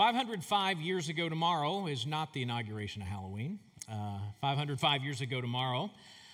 505 0.00 0.80
years 0.80 1.10
ago 1.10 1.28
tomorrow 1.28 1.86
is 1.86 2.06
not 2.06 2.32
the 2.32 2.40
inauguration 2.40 3.02
of 3.02 3.08
Halloween. 3.08 3.58
Uh, 3.86 4.16
505 4.40 5.04
years 5.04 5.20
ago 5.20 5.42
tomorrow, 5.42 5.90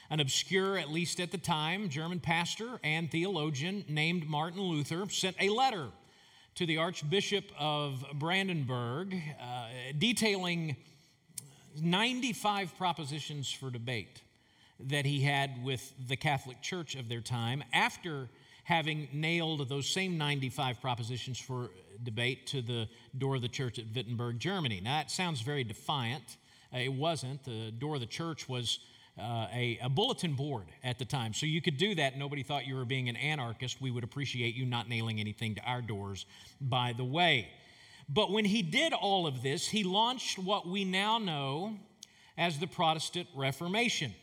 an 0.09 0.21
obscure, 0.21 0.79
at 0.79 0.89
least 0.89 1.19
at 1.19 1.33
the 1.33 1.39
time, 1.39 1.89
German 1.89 2.21
pastor 2.21 2.79
and 2.85 3.11
theologian 3.11 3.85
named 3.89 4.29
Martin 4.29 4.61
Luther 4.61 5.09
sent 5.09 5.35
a 5.41 5.49
letter 5.49 5.89
to 6.55 6.65
the 6.65 6.77
Archbishop 6.77 7.47
of 7.59 8.05
Brandenburg 8.15 9.21
uh, 9.41 9.67
detailing 9.99 10.77
95 11.83 12.79
propositions 12.79 13.51
for 13.51 13.71
debate 13.71 14.23
that 14.79 15.05
he 15.05 15.23
had 15.23 15.65
with 15.65 15.93
the 16.07 16.15
Catholic 16.15 16.63
Church 16.63 16.95
of 16.95 17.09
their 17.09 17.21
time 17.21 17.65
after 17.73 18.29
having 18.63 19.09
nailed 19.13 19.69
those 19.69 19.89
same 19.89 20.17
95 20.17 20.81
propositions 20.81 21.37
for 21.37 21.71
debate 22.03 22.47
to 22.49 22.63
the 22.63 22.89
door 23.17 23.37
of 23.37 23.43
the 23.43 23.49
church 23.49 23.79
at 23.79 23.87
Wittenberg, 23.95 24.39
Germany. 24.39 24.81
Now, 24.83 24.99
that 24.99 25.11
sounds 25.11 25.41
very 25.41 25.65
defiant. 25.65 26.37
Uh, 26.75 26.79
it 26.79 26.93
wasn't. 26.93 27.45
The 27.45 27.71
door 27.71 27.95
of 27.95 28.01
the 28.01 28.07
church 28.07 28.49
was 28.49 28.81
uh, 29.19 29.47
a, 29.53 29.79
a, 29.83 29.89
bulletin 29.89 30.35
board 30.35 30.67
at 30.85 30.99
the 30.99 31.05
time. 31.05 31.33
So 31.33 31.47
you 31.47 31.63
could 31.63 31.79
do 31.79 31.95
that. 31.95 32.19
Nobody 32.19 32.43
thought 32.43 32.67
you 32.67 32.77
were 32.77 32.85
being 32.85 33.09
an 33.09 33.17
anarchist. 33.17 33.81
We 33.81 33.91
would 33.91 34.05
appreciate 34.05 34.55
you 34.55 34.67
not 34.67 34.89
nailing 34.89 35.21
anything 35.21 35.55
to 35.55 35.63
our 35.63 35.81
doors, 35.81 36.27
by 36.61 36.93
the 36.95 37.05
way. 37.05 37.49
But 38.09 38.31
when 38.31 38.45
he 38.45 38.63
did 38.63 38.93
all 38.93 39.27
of 39.27 39.43
this, 39.43 39.69
he 39.69 39.85
launched 39.85 40.39
what 40.39 40.69
we 40.69 40.85
now 40.85 41.19
know 41.19 41.79
as 42.37 42.59
the 42.59 42.67
Protestant 42.67 43.29
Reformation. 43.35 44.15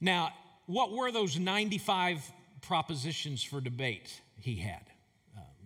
Now, 0.00 0.32
what 0.66 0.92
were 0.92 1.12
those 1.12 1.38
95 1.38 2.30
propositions 2.62 3.42
for 3.42 3.60
debate 3.60 4.20
he 4.40 4.56
had? 4.56 4.82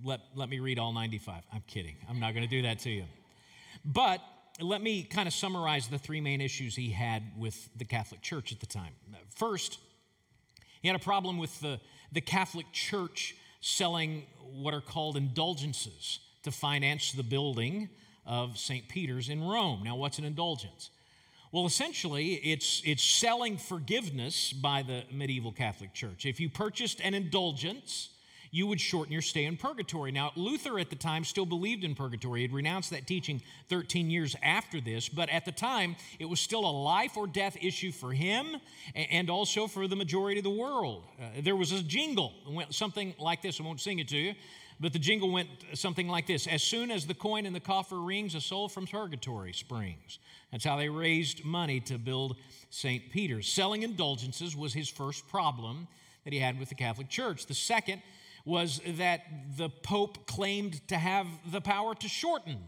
Let, 0.05 0.20
let 0.34 0.48
me 0.48 0.61
read 0.61 0.79
all 0.79 0.92
95. 0.92 1.42
I'm 1.52 1.62
kidding. 1.66 1.97
I'm 2.09 2.20
not 2.20 2.34
going 2.34 2.45
to 2.45 2.51
do 2.51 2.62
that 2.62 2.80
to 2.80 2.91
you. 2.91 3.05
But 3.84 4.20
let 4.60 4.83
me 4.83 5.02
kind 5.02 5.27
of 5.27 5.34
summarize 5.34 5.88
the 5.88 5.99
three 5.99 6.21
main 6.21 6.40
issues 6.40 6.77
he 6.77 6.90
had 6.90 7.23
with 7.38 7.68
the 7.77 7.85
Catholic 7.85 8.21
Church 8.21 8.52
at 8.52 8.60
the 8.60 8.66
time. 8.66 8.93
First, 9.35 9.79
he 10.80 10.88
had 10.88 10.96
a 10.96 11.02
problem 11.02 11.38
with 11.38 11.59
the, 11.60 11.80
the 12.12 12.21
Catholic 12.21 12.66
Church 12.73 13.35
selling 13.60 14.24
what 14.52 14.74
are 14.74 14.80
called 14.80 15.16
indulgences 15.16 16.18
to 16.43 16.51
finance 16.51 17.12
the 17.12 17.23
building 17.23 17.88
of 18.27 18.59
St. 18.59 18.88
Peter's 18.88 19.29
in 19.29 19.43
Rome. 19.43 19.82
Now, 19.84 19.96
what's 19.96 20.18
an 20.18 20.24
indulgence? 20.24 20.90
Well, 21.52 21.66
essentially, 21.66 22.34
it's, 22.34 22.82
it's 22.84 23.05
selling 23.05 23.59
forgiveness 23.59 24.52
by 24.52 24.82
the 24.82 25.05
medieval 25.12 25.52
Catholic 25.52 25.93
Church. 25.93 26.24
If 26.24 26.40
you 26.40 26.49
purchased 26.49 27.01
an 27.02 27.15
indulgence, 27.15 28.09
you 28.55 28.67
would 28.67 28.81
shorten 28.81 29.13
your 29.13 29.23
stay 29.23 29.47
in 29.47 29.57
purgatory. 29.57 30.13
Now, 30.13 30.31
Luther 30.37 30.79
at 30.79 30.91
the 30.91 30.97
time 30.97 31.25
still 31.25 31.47
believed 31.47 31.85
in 31.85 31.95
purgatory. 31.95 32.41
He 32.41 32.47
had 32.47 32.53
renounced 32.53 32.91
that 32.91 33.07
teaching 33.07 33.41
13 33.71 34.11
years 34.11 34.37
after 34.43 34.79
this, 34.79 35.09
but 35.09 35.31
at 35.31 35.47
the 35.47 35.53
time, 35.53 35.97
it 36.19 36.27
was 36.27 36.39
still 36.39 36.67
a 36.67 36.71
life 36.71 37.17
or 37.17 37.27
death 37.27 37.57
issue 37.63 37.91
for 37.91 38.13
him 38.13 38.59
and 38.95 39.30
also 39.30 39.67
for 39.67 39.89
the 39.89 39.97
majority 39.97 40.39
of 40.39 40.45
the 40.45 40.51
world. 40.51 41.03
Uh, 41.19 41.41
there 41.43 41.57
was 41.57 41.73
a 41.73 41.83
jingle, 41.83 42.35
something 42.69 43.15
like 43.19 43.41
this. 43.41 43.59
I 43.59 43.65
won't 43.65 43.80
sing 43.80 44.01
it 44.01 44.09
to 44.09 44.19
you, 44.19 44.35
but 44.79 44.93
the 44.93 44.99
jingle 44.99 45.33
went 45.33 45.49
something 45.73 46.07
like 46.07 46.27
this 46.27 46.47
As 46.47 46.63
soon 46.63 46.91
as 46.91 47.07
the 47.07 47.15
coin 47.15 47.47
in 47.47 47.55
the 47.55 47.61
coffer 47.61 48.01
rings, 48.01 48.35
a 48.35 48.41
soul 48.41 48.69
from 48.69 48.87
purgatory 48.87 49.55
springs. 49.55 50.19
That's 50.51 50.65
how 50.65 50.77
they 50.77 50.91
raised 50.91 51.43
money 51.43 51.80
to 51.80 51.97
build 51.97 52.37
St. 52.69 53.11
Peter's. 53.11 53.49
Selling 53.49 53.83
indulgences 53.83 54.55
was 54.55 54.75
his 54.75 54.91
first 54.91 55.27
problem 55.29 55.89
that 56.25 56.35
he 56.35 56.39
had 56.39 56.59
with 56.59 56.69
the 56.69 56.75
Catholic 56.75 57.09
Church. 57.09 57.47
The 57.47 57.55
second 57.55 58.03
was 58.45 58.80
that 58.96 59.23
the 59.57 59.68
Pope 59.68 60.26
claimed 60.26 60.87
to 60.88 60.96
have 60.96 61.26
the 61.51 61.60
power 61.60 61.95
to 61.95 62.09
shorten 62.09 62.59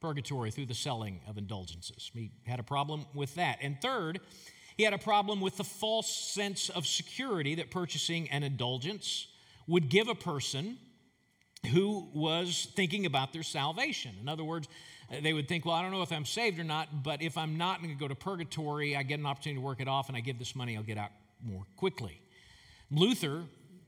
purgatory 0.00 0.50
through 0.50 0.66
the 0.66 0.74
selling 0.74 1.20
of 1.26 1.38
indulgences. 1.38 2.10
He 2.14 2.30
had 2.46 2.60
a 2.60 2.62
problem 2.62 3.06
with 3.14 3.34
that. 3.34 3.58
And 3.60 3.80
third, 3.80 4.20
he 4.76 4.84
had 4.84 4.92
a 4.92 4.98
problem 4.98 5.40
with 5.40 5.56
the 5.56 5.64
false 5.64 6.08
sense 6.08 6.68
of 6.70 6.86
security 6.86 7.56
that 7.56 7.70
purchasing 7.70 8.28
an 8.30 8.44
indulgence 8.44 9.26
would 9.66 9.88
give 9.88 10.08
a 10.08 10.14
person 10.14 10.78
who 11.72 12.08
was 12.14 12.68
thinking 12.76 13.04
about 13.04 13.32
their 13.32 13.42
salvation. 13.42 14.12
In 14.20 14.28
other 14.28 14.44
words, 14.44 14.68
they 15.22 15.32
would 15.32 15.48
think, 15.48 15.64
well, 15.64 15.74
I 15.74 15.82
don't 15.82 15.90
know 15.90 16.02
if 16.02 16.12
I'm 16.12 16.24
saved 16.24 16.60
or 16.60 16.64
not, 16.64 17.02
but 17.02 17.22
if 17.22 17.36
I'm 17.36 17.58
not 17.58 17.82
going 17.82 17.92
to 17.92 17.98
go 17.98 18.06
to 18.06 18.14
purgatory, 18.14 18.94
I 18.94 19.02
get 19.02 19.18
an 19.18 19.26
opportunity 19.26 19.60
to 19.60 19.66
work 19.66 19.80
it 19.80 19.88
off 19.88 20.08
and 20.08 20.16
I 20.16 20.20
give 20.20 20.38
this 20.38 20.54
money, 20.54 20.76
I'll 20.76 20.84
get 20.84 20.98
out 20.98 21.10
more 21.42 21.64
quickly. 21.76 22.20
Luther 22.90 23.42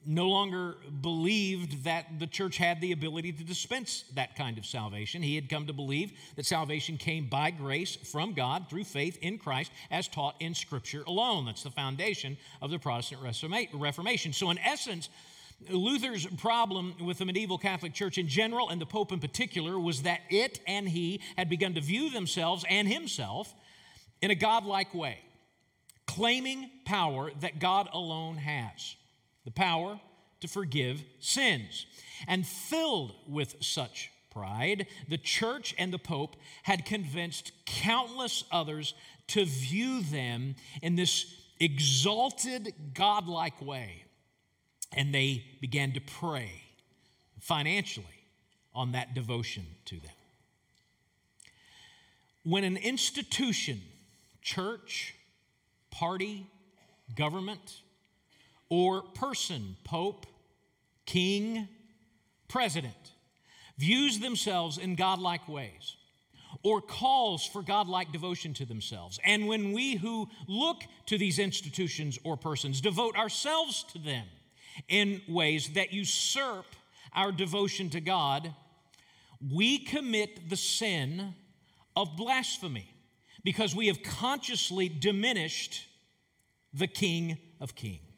no 0.06 0.28
longer 0.28 0.76
believed 1.02 1.84
that 1.84 2.18
the 2.18 2.26
church 2.26 2.56
had 2.56 2.80
the 2.80 2.92
ability 2.92 3.32
to 3.32 3.44
dispense 3.44 4.04
that 4.14 4.34
kind 4.34 4.56
of 4.56 4.64
salvation. 4.64 5.22
He 5.22 5.34
had 5.34 5.48
come 5.48 5.66
to 5.66 5.72
believe 5.72 6.12
that 6.36 6.46
salvation 6.46 6.96
came 6.96 7.26
by 7.26 7.50
grace 7.50 7.96
from 7.96 8.32
God 8.32 8.70
through 8.70 8.84
faith 8.84 9.18
in 9.20 9.38
Christ 9.38 9.70
as 9.90 10.08
taught 10.08 10.36
in 10.40 10.54
Scripture 10.54 11.02
alone. 11.06 11.44
That's 11.44 11.62
the 11.62 11.70
foundation 11.70 12.38
of 12.62 12.70
the 12.70 12.78
Protestant 12.78 13.20
Reformation. 13.74 14.32
So, 14.32 14.50
in 14.50 14.58
essence, 14.58 15.10
Luther's 15.68 16.24
problem 16.26 16.94
with 17.04 17.18
the 17.18 17.26
medieval 17.26 17.58
Catholic 17.58 17.92
Church 17.92 18.16
in 18.16 18.26
general 18.26 18.70
and 18.70 18.80
the 18.80 18.86
Pope 18.86 19.12
in 19.12 19.20
particular 19.20 19.78
was 19.78 20.02
that 20.02 20.20
it 20.30 20.60
and 20.66 20.88
he 20.88 21.20
had 21.36 21.50
begun 21.50 21.74
to 21.74 21.82
view 21.82 22.08
themselves 22.08 22.64
and 22.68 22.88
himself 22.88 23.52
in 24.22 24.30
a 24.30 24.34
godlike 24.34 24.94
way, 24.94 25.18
claiming 26.06 26.70
power 26.86 27.30
that 27.40 27.58
God 27.58 27.88
alone 27.92 28.36
has 28.36 28.96
the 29.44 29.50
power 29.50 30.00
to 30.40 30.48
forgive 30.48 31.02
sins. 31.20 31.86
And 32.26 32.46
filled 32.46 33.14
with 33.26 33.56
such 33.60 34.10
pride, 34.30 34.86
the 35.08 35.18
church 35.18 35.74
and 35.78 35.92
the 35.92 35.98
pope 35.98 36.36
had 36.62 36.84
convinced 36.84 37.52
countless 37.66 38.44
others 38.50 38.94
to 39.28 39.44
view 39.44 40.02
them 40.02 40.56
in 40.82 40.96
this 40.96 41.34
exalted, 41.58 42.72
godlike 42.94 43.60
way. 43.60 44.04
And 44.92 45.14
they 45.14 45.44
began 45.60 45.92
to 45.92 46.00
prey 46.00 46.50
financially 47.38 48.06
on 48.74 48.92
that 48.92 49.14
devotion 49.14 49.66
to 49.86 49.96
them. 49.96 50.10
When 52.42 52.64
an 52.64 52.76
institution, 52.76 53.80
church, 54.40 55.14
party, 55.90 56.46
government, 57.14 57.80
or 58.70 59.02
person, 59.02 59.76
pope, 59.84 60.24
king, 61.04 61.68
president, 62.48 62.94
views 63.76 64.20
themselves 64.20 64.78
in 64.78 64.94
godlike 64.94 65.46
ways 65.48 65.96
or 66.62 66.80
calls 66.80 67.46
for 67.46 67.62
godlike 67.62 68.12
devotion 68.12 68.54
to 68.54 68.64
themselves. 68.64 69.18
And 69.24 69.46
when 69.46 69.72
we 69.72 69.96
who 69.96 70.28
look 70.46 70.82
to 71.06 71.18
these 71.18 71.38
institutions 71.38 72.18
or 72.24 72.36
persons 72.36 72.80
devote 72.80 73.16
ourselves 73.16 73.84
to 73.92 73.98
them 73.98 74.26
in 74.88 75.22
ways 75.28 75.70
that 75.74 75.92
usurp 75.92 76.66
our 77.14 77.32
devotion 77.32 77.90
to 77.90 78.00
God, 78.00 78.54
we 79.52 79.78
commit 79.78 80.48
the 80.48 80.56
sin 80.56 81.34
of 81.96 82.16
blasphemy 82.16 82.92
because 83.42 83.74
we 83.74 83.86
have 83.86 84.02
consciously 84.02 84.88
diminished 84.88 85.86
the 86.74 86.86
King 86.86 87.38
of 87.60 87.74
Kings. 87.74 88.09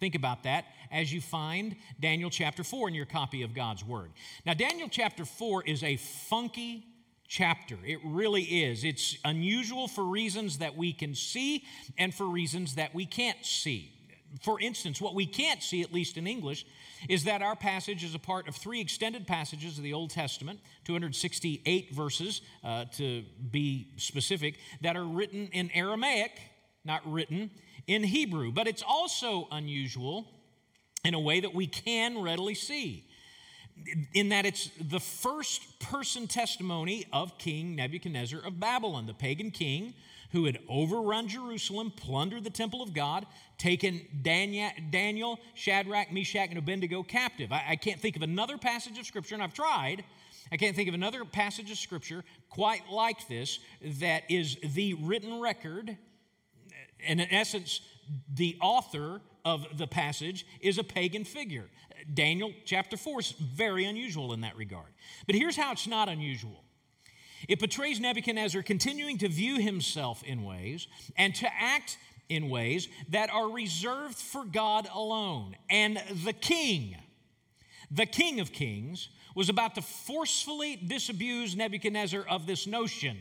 Think 0.00 0.14
about 0.14 0.44
that 0.44 0.64
as 0.90 1.12
you 1.12 1.20
find 1.20 1.76
Daniel 2.00 2.30
chapter 2.30 2.64
4 2.64 2.88
in 2.88 2.94
your 2.94 3.04
copy 3.04 3.42
of 3.42 3.54
God's 3.54 3.84
Word. 3.84 4.10
Now, 4.46 4.54
Daniel 4.54 4.88
chapter 4.90 5.26
4 5.26 5.64
is 5.64 5.84
a 5.84 5.96
funky 5.96 6.86
chapter. 7.28 7.76
It 7.84 8.00
really 8.02 8.42
is. 8.42 8.82
It's 8.82 9.18
unusual 9.26 9.86
for 9.86 10.02
reasons 10.02 10.58
that 10.58 10.74
we 10.74 10.94
can 10.94 11.14
see 11.14 11.64
and 11.98 12.14
for 12.14 12.24
reasons 12.24 12.76
that 12.76 12.94
we 12.94 13.04
can't 13.04 13.44
see. 13.44 13.92
For 14.42 14.58
instance, 14.58 15.00
what 15.00 15.14
we 15.14 15.26
can't 15.26 15.62
see, 15.62 15.82
at 15.82 15.92
least 15.92 16.16
in 16.16 16.26
English, 16.26 16.64
is 17.08 17.24
that 17.24 17.42
our 17.42 17.56
passage 17.56 18.02
is 18.02 18.14
a 18.14 18.18
part 18.18 18.48
of 18.48 18.56
three 18.56 18.80
extended 18.80 19.26
passages 19.26 19.76
of 19.76 19.84
the 19.84 19.92
Old 19.92 20.10
Testament, 20.10 20.60
268 20.84 21.94
verses 21.94 22.40
uh, 22.64 22.86
to 22.96 23.24
be 23.50 23.88
specific, 23.96 24.56
that 24.80 24.96
are 24.96 25.04
written 25.04 25.48
in 25.52 25.70
Aramaic, 25.72 26.40
not 26.84 27.02
written 27.04 27.50
in 27.90 28.04
Hebrew. 28.04 28.52
But 28.52 28.68
it's 28.68 28.84
also 28.86 29.48
unusual 29.50 30.28
in 31.04 31.14
a 31.14 31.20
way 31.20 31.40
that 31.40 31.52
we 31.52 31.66
can 31.66 32.22
readily 32.22 32.54
see, 32.54 33.04
in 34.14 34.28
that 34.28 34.46
it's 34.46 34.70
the 34.80 35.00
first 35.00 35.80
person 35.80 36.28
testimony 36.28 37.06
of 37.12 37.36
King 37.36 37.74
Nebuchadnezzar 37.74 38.40
of 38.40 38.60
Babylon, 38.60 39.06
the 39.06 39.14
pagan 39.14 39.50
king 39.50 39.94
who 40.30 40.44
had 40.44 40.60
overrun 40.68 41.26
Jerusalem, 41.26 41.90
plundered 41.90 42.44
the 42.44 42.50
temple 42.50 42.82
of 42.82 42.94
God, 42.94 43.26
taken 43.58 44.00
Daniel, 44.22 45.40
Shadrach, 45.54 46.12
Meshach, 46.12 46.50
and 46.50 46.58
Abednego 46.58 47.02
captive. 47.02 47.50
I, 47.50 47.74
can't 47.74 47.98
think 47.98 48.14
of 48.14 48.22
another 48.22 48.56
passage 48.56 48.96
of 48.96 49.06
Scripture, 49.06 49.34
and 49.34 49.42
I've 49.42 49.54
tried. 49.54 50.04
I 50.52 50.56
can't 50.56 50.76
think 50.76 50.88
of 50.88 50.94
another 50.94 51.24
passage 51.24 51.72
of 51.72 51.78
Scripture 51.78 52.22
quite 52.48 52.88
like 52.88 53.26
this 53.26 53.58
that 53.82 54.22
is 54.30 54.56
the 54.62 54.94
written 54.94 55.40
record 55.40 55.96
and 57.06 57.20
in 57.20 57.32
essence, 57.32 57.80
the 58.32 58.56
author 58.60 59.20
of 59.44 59.78
the 59.78 59.86
passage 59.86 60.46
is 60.60 60.78
a 60.78 60.84
pagan 60.84 61.24
figure. 61.24 61.68
Daniel 62.12 62.52
chapter 62.64 62.96
4 62.96 63.20
is 63.20 63.32
very 63.32 63.84
unusual 63.84 64.32
in 64.32 64.40
that 64.40 64.56
regard. 64.56 64.92
But 65.26 65.34
here's 65.34 65.56
how 65.56 65.72
it's 65.72 65.86
not 65.86 66.08
unusual 66.08 66.64
it 67.48 67.58
portrays 67.58 68.00
Nebuchadnezzar 68.00 68.62
continuing 68.62 69.18
to 69.18 69.28
view 69.28 69.58
himself 69.58 70.22
in 70.22 70.42
ways 70.44 70.86
and 71.16 71.34
to 71.36 71.48
act 71.58 71.96
in 72.28 72.48
ways 72.48 72.88
that 73.08 73.30
are 73.30 73.50
reserved 73.50 74.16
for 74.16 74.44
God 74.44 74.88
alone. 74.92 75.56
And 75.68 76.00
the 76.24 76.34
king, 76.34 76.96
the 77.90 78.06
king 78.06 78.40
of 78.40 78.52
kings, 78.52 79.08
was 79.34 79.48
about 79.48 79.74
to 79.76 79.82
forcefully 79.82 80.76
disabuse 80.76 81.56
Nebuchadnezzar 81.56 82.24
of 82.28 82.46
this 82.46 82.66
notion 82.66 83.18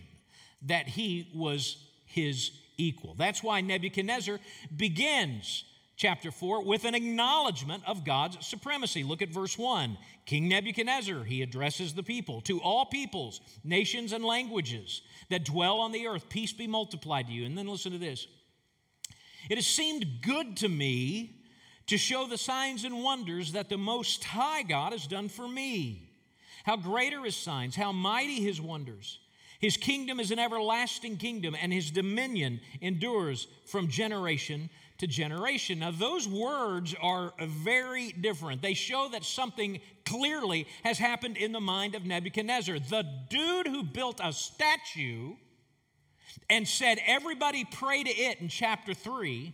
that 0.64 0.88
he 0.88 1.32
was 1.34 1.78
his 2.06 2.52
equal. 2.80 3.14
That's 3.16 3.44
why 3.44 3.62
Nebuchadnezzar 3.62 4.40
begins 4.76 5.64
chapter 6.00 6.31
4 6.31 6.64
with 6.64 6.86
an 6.86 6.96
acknowledgement 6.96 7.84
of 7.86 8.06
God's 8.06 8.48
supremacy. 8.48 9.04
Look 9.04 9.22
at 9.22 9.30
verse 9.30 9.58
1. 9.58 9.98
King 10.26 10.48
Nebuchadnezzar, 10.48 11.26
he 11.26 11.42
addresses 11.42 11.94
the 11.94 12.04
people 12.04 12.42
to 12.42 12.62
all 12.62 12.86
peoples, 12.86 13.42
nations, 13.64 14.14
and 14.14 14.24
languages 14.24 15.02
that 15.30 15.44
dwell 15.44 15.80
on 15.80 15.92
the 15.92 16.08
earth, 16.08 16.30
peace 16.30 16.54
be 16.54 16.68
multiplied 16.68 17.28
to 17.28 17.34
you. 17.34 17.46
And 17.46 17.58
then 17.58 17.68
listen 17.68 17.92
to 17.92 17.98
this 17.98 18.28
It 19.50 19.56
has 19.56 19.68
seemed 19.68 20.06
good 20.22 20.58
to 20.58 20.70
me 20.70 21.36
to 21.88 21.98
show 21.98 22.28
the 22.28 22.38
signs 22.38 22.86
and 22.86 23.04
wonders 23.04 23.52
that 23.54 23.68
the 23.68 23.78
Most 23.78 24.24
High 24.24 24.64
God 24.64 24.94
has 24.94 25.06
done 25.06 25.28
for 25.28 25.48
me. 25.48 26.12
How 26.64 26.78
great 26.78 27.14
are 27.14 27.25
his 27.25 27.36
signs, 27.36 27.75
how 27.75 27.92
mighty 27.92 28.42
his 28.42 28.62
wonders. 28.62 29.20
His 29.60 29.76
kingdom 29.76 30.20
is 30.22 30.32
an 30.32 30.40
everlasting 30.40 31.18
kingdom, 31.18 31.56
and 31.60 31.72
his 31.74 31.92
dominion 31.92 32.62
endures 32.82 33.48
from 33.66 33.90
generation 33.90 34.70
to 35.00 35.08
generation. 35.08 35.80
Now, 35.80 35.92
those 35.92 36.28
words 36.28 36.96
are 37.02 37.34
very 37.42 38.14
different. 38.14 38.62
They 38.62 38.74
show 38.74 39.10
that 39.12 39.26
something 39.26 39.82
clearly 40.06 40.66
has 40.84 40.98
happened 40.98 41.36
in 41.36 41.52
the 41.52 41.60
mind 41.60 41.96
of 41.96 42.06
Nebuchadnezzar. 42.06 42.80
The 42.80 43.06
dude 43.30 43.68
who 43.68 43.84
built 43.84 44.22
a 44.24 44.32
statue 44.32 45.36
and 46.50 46.66
said, 46.66 47.00
Everybody 47.06 47.66
pray 47.66 48.04
to 48.04 48.10
it 48.10 48.40
in 48.40 48.48
chapter 48.48 48.94
3 48.94 49.54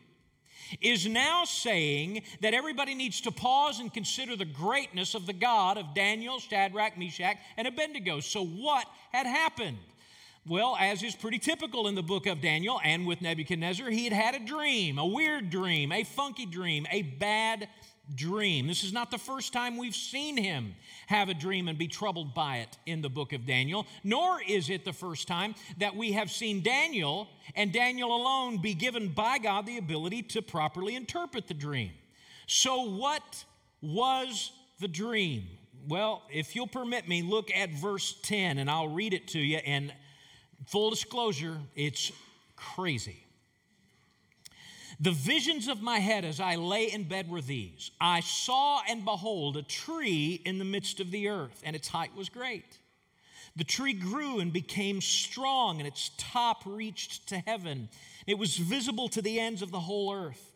is 0.81 1.07
now 1.07 1.45
saying 1.45 2.23
that 2.41 2.53
everybody 2.53 2.95
needs 2.95 3.21
to 3.21 3.31
pause 3.31 3.79
and 3.79 3.93
consider 3.93 4.35
the 4.35 4.45
greatness 4.45 5.13
of 5.13 5.25
the 5.25 5.33
God 5.33 5.77
of 5.77 5.93
Daniel, 5.93 6.39
Shadrach, 6.39 6.97
Meshach, 6.97 7.37
and 7.57 7.67
Abednego. 7.67 8.19
So, 8.19 8.45
what 8.45 8.85
had 9.11 9.27
happened? 9.27 9.77
Well, 10.47 10.77
as 10.79 11.01
is 11.01 11.15
pretty 11.15 11.39
typical 11.39 11.87
in 11.87 11.95
the 11.95 12.03
book 12.03 12.27
of 12.27 12.39
Daniel 12.39 12.79
and 12.83 13.07
with 13.07 13.19
Nebuchadnezzar, 13.19 13.89
he 13.89 14.03
had 14.03 14.13
had 14.13 14.35
a 14.35 14.45
dream, 14.45 14.99
a 14.99 15.05
weird 15.05 15.49
dream, 15.49 15.91
a 15.91 16.03
funky 16.03 16.45
dream, 16.45 16.85
a 16.91 17.01
bad 17.01 17.67
dream. 18.13 18.67
This 18.67 18.83
is 18.83 18.93
not 18.93 19.09
the 19.09 19.17
first 19.17 19.53
time 19.53 19.75
we've 19.75 19.95
seen 19.95 20.37
him 20.37 20.75
have 21.07 21.29
a 21.29 21.33
dream 21.33 21.67
and 21.67 21.79
be 21.79 21.87
troubled 21.87 22.35
by 22.35 22.57
it 22.57 22.77
in 22.85 23.01
the 23.01 23.09
book 23.09 23.33
of 23.33 23.47
Daniel, 23.47 23.87
nor 24.03 24.39
is 24.47 24.69
it 24.69 24.85
the 24.85 24.93
first 24.93 25.27
time 25.27 25.55
that 25.79 25.95
we 25.95 26.11
have 26.11 26.29
seen 26.29 26.61
Daniel 26.61 27.27
and 27.55 27.73
Daniel 27.73 28.15
alone 28.15 28.61
be 28.61 28.75
given 28.75 29.07
by 29.07 29.39
God 29.39 29.65
the 29.65 29.79
ability 29.79 30.21
to 30.21 30.43
properly 30.43 30.95
interpret 30.95 31.47
the 31.47 31.55
dream. 31.55 31.89
So, 32.45 32.83
what 32.83 33.45
was 33.81 34.51
the 34.79 34.87
dream? 34.87 35.47
Well, 35.87 36.21
if 36.31 36.55
you'll 36.55 36.67
permit 36.67 37.07
me, 37.07 37.23
look 37.23 37.49
at 37.55 37.71
verse 37.71 38.15
10 38.21 38.59
and 38.59 38.69
I'll 38.69 38.89
read 38.89 39.15
it 39.15 39.27
to 39.29 39.39
you. 39.39 39.57
And 39.57 39.91
Full 40.67 40.89
disclosure, 40.89 41.57
it's 41.75 42.11
crazy. 42.55 43.25
The 44.99 45.11
visions 45.11 45.67
of 45.67 45.81
my 45.81 45.99
head 45.99 46.23
as 46.23 46.39
I 46.39 46.55
lay 46.55 46.91
in 46.91 47.03
bed 47.03 47.29
were 47.29 47.41
these 47.41 47.91
I 47.99 48.21
saw 48.21 48.81
and 48.87 49.03
behold 49.03 49.57
a 49.57 49.63
tree 49.63 50.41
in 50.45 50.57
the 50.57 50.65
midst 50.65 50.99
of 50.99 51.11
the 51.11 51.27
earth, 51.27 51.61
and 51.65 51.75
its 51.75 51.89
height 51.89 52.15
was 52.15 52.29
great. 52.29 52.79
The 53.57 53.63
tree 53.63 53.93
grew 53.93 54.39
and 54.39 54.51
became 54.51 55.01
strong, 55.01 55.79
and 55.79 55.87
its 55.87 56.11
top 56.17 56.63
reached 56.65 57.27
to 57.29 57.39
heaven. 57.39 57.89
It 58.27 58.37
was 58.37 58.57
visible 58.57 59.07
to 59.09 59.21
the 59.21 59.39
ends 59.39 59.61
of 59.61 59.71
the 59.71 59.79
whole 59.79 60.13
earth. 60.13 60.51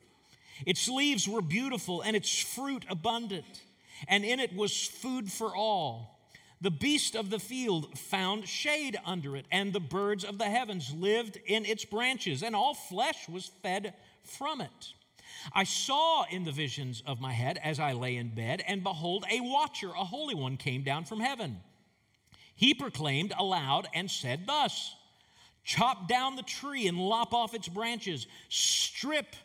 Its 0.65 0.89
leaves 0.89 1.27
were 1.27 1.41
beautiful, 1.41 2.01
and 2.01 2.15
its 2.15 2.41
fruit 2.41 2.85
abundant, 2.89 3.61
and 4.07 4.25
in 4.25 4.39
it 4.39 4.53
was 4.53 4.85
food 4.85 5.31
for 5.31 5.55
all. 5.55 6.18
The 6.61 6.71
beast 6.71 7.15
of 7.15 7.29
the 7.29 7.39
field 7.39 7.97
found 7.97 8.47
shade 8.47 8.97
under 9.05 9.37
it, 9.37 9.45
and 9.51 9.71
the 9.71 9.79
birds 9.79 10.25
of 10.25 10.37
the 10.37 10.49
heavens 10.49 10.93
lived 10.93 11.37
in 11.45 11.65
its 11.65 11.85
branches, 11.85 12.43
and 12.43 12.55
all 12.55 12.73
flesh 12.73 13.29
was 13.29 13.51
fed 13.63 13.93
from 14.23 14.59
it. 14.59 14.93
I 15.53 15.63
saw 15.63 16.25
in 16.29 16.43
the 16.43 16.51
visions 16.51 17.01
of 17.05 17.21
my 17.21 17.31
head 17.31 17.59
as 17.63 17.79
I 17.79 17.93
lay 17.93 18.17
in 18.17 18.35
bed, 18.35 18.61
and 18.67 18.83
behold, 18.83 19.23
a 19.31 19.39
watcher, 19.39 19.89
a 19.89 20.03
holy 20.03 20.35
one, 20.35 20.57
came 20.57 20.83
down 20.83 21.05
from 21.05 21.21
heaven. 21.21 21.61
He 22.55 22.73
proclaimed 22.73 23.31
aloud 23.37 23.87
and 23.93 24.11
said 24.11 24.45
thus 24.45 24.95
Chop 25.63 26.07
down 26.07 26.35
the 26.35 26.43
tree 26.43 26.87
and 26.87 26.97
lop 26.97 27.33
off 27.33 27.53
its 27.53 27.67
branches, 27.67 28.27
strip 28.49 29.35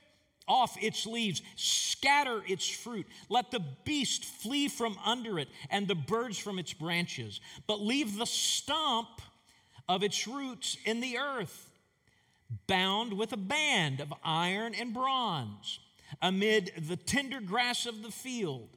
off 0.46 0.76
its 0.82 1.06
leaves, 1.06 1.42
scatter 1.56 2.42
its 2.46 2.68
fruit. 2.68 3.06
Let 3.28 3.50
the 3.50 3.64
beast 3.84 4.24
flee 4.24 4.68
from 4.68 4.96
under 5.04 5.38
it 5.38 5.48
and 5.70 5.88
the 5.88 5.94
birds 5.94 6.38
from 6.38 6.58
its 6.58 6.72
branches, 6.72 7.40
but 7.66 7.80
leave 7.80 8.16
the 8.16 8.26
stump 8.26 9.22
of 9.88 10.02
its 10.02 10.26
roots 10.26 10.76
in 10.84 11.00
the 11.00 11.18
earth, 11.18 11.70
bound 12.66 13.12
with 13.12 13.32
a 13.32 13.38
band 13.38 14.00
of 14.00 14.12
iron 14.22 14.74
and 14.74 14.92
bronze 14.94 15.80
amid 16.22 16.72
the 16.88 16.96
tender 16.96 17.40
grass 17.40 17.86
of 17.86 18.02
the 18.02 18.10
field. 18.10 18.68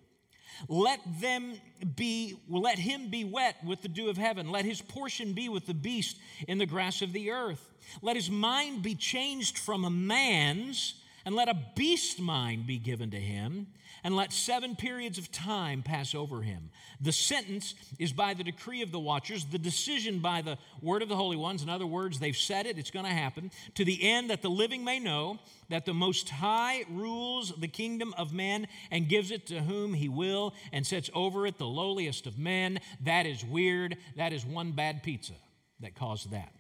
Let 0.68 1.00
them 1.22 1.54
be, 1.96 2.36
let 2.50 2.80
him 2.80 3.10
be 3.10 3.24
wet 3.24 3.58
with 3.64 3.82
the 3.82 3.88
dew 3.88 4.10
of 4.10 4.18
heaven. 4.18 4.50
Let 4.50 4.66
his 4.66 4.82
portion 4.82 5.34
be 5.34 5.50
with 5.50 5.68
the 5.68 5.74
beast 5.74 6.18
in 6.48 6.58
the 6.58 6.66
grass 6.66 7.02
of 7.02 7.14
the 7.14 7.30
earth. 7.30 7.70
Let 8.02 8.16
his 8.16 8.32
mind 8.32 8.82
be 8.82 8.96
changed 8.96 9.60
from 9.60 9.86
a 9.86 9.90
man's 9.90 10.96
and 11.28 11.36
let 11.36 11.50
a 11.50 11.60
beast 11.76 12.22
mind 12.22 12.66
be 12.66 12.78
given 12.78 13.12
to 13.12 13.20
him, 13.20 13.68
and 14.02 14.16
let 14.16 14.32
seven 14.32 14.78
periods 14.78 15.18
of 15.18 15.30
time 15.30 15.84
pass 15.84 16.16
over 16.16 16.42
him. 16.42 16.70
The 17.02 17.12
sentence 17.12 17.76
is 18.00 18.14
by 18.14 18.34
the 18.34 18.46
decree 18.46 18.82
of 18.82 18.94
the 18.94 19.00
watchers, 19.02 19.44
the 19.44 19.58
decision 19.58 20.20
by 20.20 20.42
the 20.42 20.58
word 20.82 21.02
of 21.02 21.10
the 21.10 21.18
holy 21.18 21.36
ones. 21.36 21.64
In 21.64 21.68
other 21.68 21.86
words, 21.86 22.18
they've 22.18 22.34
said 22.34 22.66
it, 22.66 22.78
it's 22.78 22.92
going 22.92 23.04
to 23.04 23.12
happen, 23.12 23.52
to 23.76 23.84
the 23.84 24.10
end 24.10 24.30
that 24.30 24.42
the 24.42 24.50
living 24.50 24.86
may 24.86 25.00
know 25.00 25.38
that 25.68 25.86
the 25.86 25.94
Most 25.94 26.30
High 26.30 26.86
rules 26.90 27.52
the 27.58 27.68
kingdom 27.68 28.14
of 28.18 28.32
men 28.32 28.66
and 28.90 29.10
gives 29.10 29.30
it 29.30 29.48
to 29.48 29.60
whom 29.60 29.96
he 29.96 30.08
will 30.08 30.54
and 30.72 30.88
sets 30.88 31.10
over 31.14 31.46
it 31.46 31.58
the 31.58 31.68
lowliest 31.68 32.26
of 32.26 32.40
men. 32.40 32.80
That 33.02 33.26
is 33.26 33.44
weird. 33.44 33.98
That 34.16 34.32
is 34.32 34.46
one 34.46 34.72
bad 34.72 35.04
pizza 35.04 35.34
that 35.82 35.94
caused 35.94 36.32
that. 36.32 36.54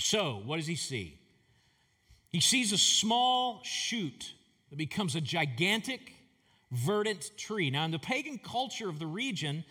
So, 0.00 0.40
what 0.46 0.56
does 0.56 0.66
he 0.66 0.76
see? 0.76 1.17
He 2.30 2.40
sees 2.40 2.72
a 2.72 2.78
small 2.78 3.60
shoot 3.64 4.32
that 4.70 4.76
becomes 4.76 5.14
a 5.14 5.20
gigantic, 5.20 6.12
verdant 6.70 7.30
tree. 7.36 7.70
Now, 7.70 7.84
in 7.84 7.90
the 7.90 7.98
pagan 7.98 8.38
culture 8.38 8.88
of 8.88 8.98
the 8.98 9.06
region, 9.06 9.64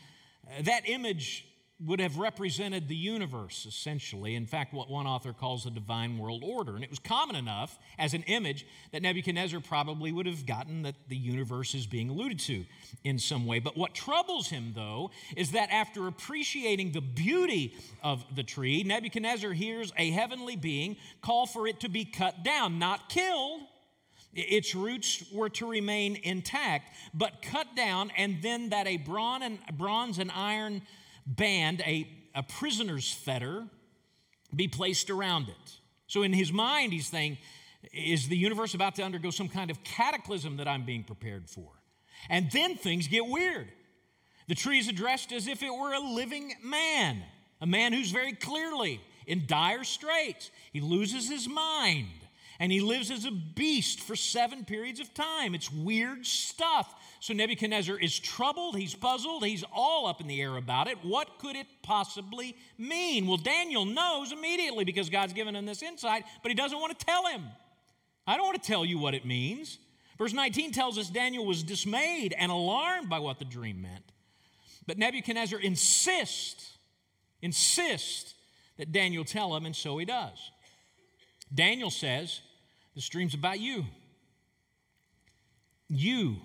uh, 0.45 0.63
that 0.63 0.89
image 0.89 1.46
would 1.79 1.99
have 1.99 2.17
represented 2.17 2.87
the 2.87 2.95
universe, 2.95 3.67
essentially. 3.67 4.33
In 4.33 4.47
fact, 4.47 4.73
what 4.73 4.89
one 4.89 5.05
author 5.05 5.31
calls 5.31 5.65
the 5.65 5.69
divine 5.69 6.17
world 6.17 6.43
order. 6.43 6.73
And 6.73 6.83
it 6.83 6.89
was 6.89 6.97
common 6.97 7.35
enough 7.35 7.77
as 7.99 8.15
an 8.15 8.23
image 8.23 8.65
that 8.91 9.03
Nebuchadnezzar 9.03 9.59
probably 9.59 10.11
would 10.11 10.25
have 10.25 10.47
gotten 10.47 10.81
that 10.81 10.95
the 11.07 11.15
universe 11.15 11.75
is 11.75 11.85
being 11.85 12.09
alluded 12.09 12.39
to 12.39 12.65
in 13.03 13.19
some 13.19 13.45
way. 13.45 13.59
But 13.59 13.77
what 13.77 13.93
troubles 13.93 14.49
him, 14.49 14.71
though, 14.73 15.11
is 15.35 15.51
that 15.51 15.69
after 15.69 16.07
appreciating 16.07 16.93
the 16.93 17.01
beauty 17.01 17.75
of 18.01 18.25
the 18.35 18.43
tree, 18.43 18.81
Nebuchadnezzar 18.81 19.53
hears 19.53 19.93
a 19.97 20.09
heavenly 20.09 20.55
being 20.55 20.97
call 21.21 21.45
for 21.45 21.67
it 21.67 21.81
to 21.81 21.89
be 21.89 22.05
cut 22.05 22.43
down, 22.43 22.79
not 22.79 23.07
killed. 23.07 23.61
Its 24.33 24.73
roots 24.73 25.23
were 25.31 25.49
to 25.49 25.69
remain 25.69 26.19
intact, 26.23 26.95
but 27.13 27.41
cut 27.41 27.75
down, 27.75 28.11
and 28.17 28.41
then 28.41 28.69
that 28.69 28.87
a 28.87 28.97
bronze 28.97 30.17
and 30.17 30.31
iron 30.31 30.81
band, 31.27 31.81
a, 31.81 32.07
a 32.33 32.43
prisoner's 32.43 33.11
fetter, 33.11 33.65
be 34.55 34.67
placed 34.67 35.09
around 35.09 35.49
it. 35.49 35.77
So 36.07 36.23
in 36.23 36.33
his 36.33 36.51
mind, 36.51 36.93
he's 36.93 37.07
saying, 37.07 37.37
Is 37.93 38.27
the 38.27 38.37
universe 38.37 38.73
about 38.73 38.95
to 38.95 39.03
undergo 39.03 39.29
some 39.29 39.49
kind 39.49 39.69
of 39.69 39.83
cataclysm 39.83 40.57
that 40.57 40.67
I'm 40.67 40.85
being 40.85 41.03
prepared 41.03 41.49
for? 41.49 41.69
And 42.29 42.49
then 42.51 42.75
things 42.75 43.07
get 43.07 43.27
weird. 43.27 43.67
The 44.47 44.55
tree 44.55 44.79
is 44.79 44.87
addressed 44.87 45.31
as 45.33 45.47
if 45.47 45.61
it 45.61 45.71
were 45.73 45.93
a 45.93 45.99
living 45.99 46.53
man, 46.63 47.21
a 47.59 47.67
man 47.67 47.91
who's 47.91 48.11
very 48.11 48.33
clearly 48.33 49.01
in 49.25 49.43
dire 49.45 49.83
straits. 49.83 50.49
He 50.71 50.79
loses 50.79 51.29
his 51.29 51.49
mind 51.49 52.07
and 52.59 52.71
he 52.71 52.79
lives 52.79 53.11
as 53.11 53.25
a 53.25 53.31
beast 53.31 53.99
for 53.99 54.15
seven 54.15 54.65
periods 54.65 54.99
of 54.99 55.13
time. 55.13 55.53
It's 55.53 55.71
weird 55.71 56.25
stuff. 56.25 56.93
So 57.19 57.33
Nebuchadnezzar 57.33 57.97
is 57.97 58.17
troubled, 58.19 58.77
he's 58.77 58.93
puzzled, 58.93 59.43
he's 59.43 59.63
all 59.73 60.05
up 60.05 60.21
in 60.21 60.27
the 60.27 60.41
air 60.41 60.55
about 60.55 60.87
it. 60.87 60.97
What 61.03 61.39
could 61.39 61.55
it 61.55 61.67
possibly 61.81 62.55
mean? 62.77 63.25
Well, 63.25 63.37
Daniel 63.37 63.85
knows 63.85 64.31
immediately 64.31 64.85
because 64.85 65.09
God's 65.09 65.33
given 65.33 65.55
him 65.55 65.65
this 65.65 65.81
insight, 65.81 66.25
but 66.43 66.49
he 66.49 66.55
doesn't 66.55 66.79
want 66.79 66.97
to 66.97 67.05
tell 67.05 67.25
him. 67.25 67.43
I 68.27 68.37
don't 68.37 68.45
want 68.45 68.61
to 68.61 68.67
tell 68.67 68.85
you 68.85 68.99
what 68.99 69.15
it 69.15 69.25
means. 69.25 69.79
Verse 70.17 70.33
19 70.33 70.71
tells 70.71 70.97
us 70.97 71.09
Daniel 71.09 71.45
was 71.45 71.63
dismayed 71.63 72.35
and 72.37 72.51
alarmed 72.51 73.09
by 73.09 73.19
what 73.19 73.39
the 73.39 73.45
dream 73.45 73.81
meant. 73.81 74.03
But 74.85 74.97
Nebuchadnezzar 74.97 75.59
insists, 75.59 76.77
insists 77.41 78.33
that 78.77 78.91
Daniel 78.91 79.23
tell 79.23 79.55
him, 79.55 79.65
and 79.65 79.75
so 79.75 79.97
he 79.97 80.05
does. 80.05 80.51
Daniel 81.53 81.89
says, 81.89 82.41
This 82.95 83.09
dream's 83.09 83.33
about 83.33 83.59
you. 83.59 83.85
You 85.89 86.37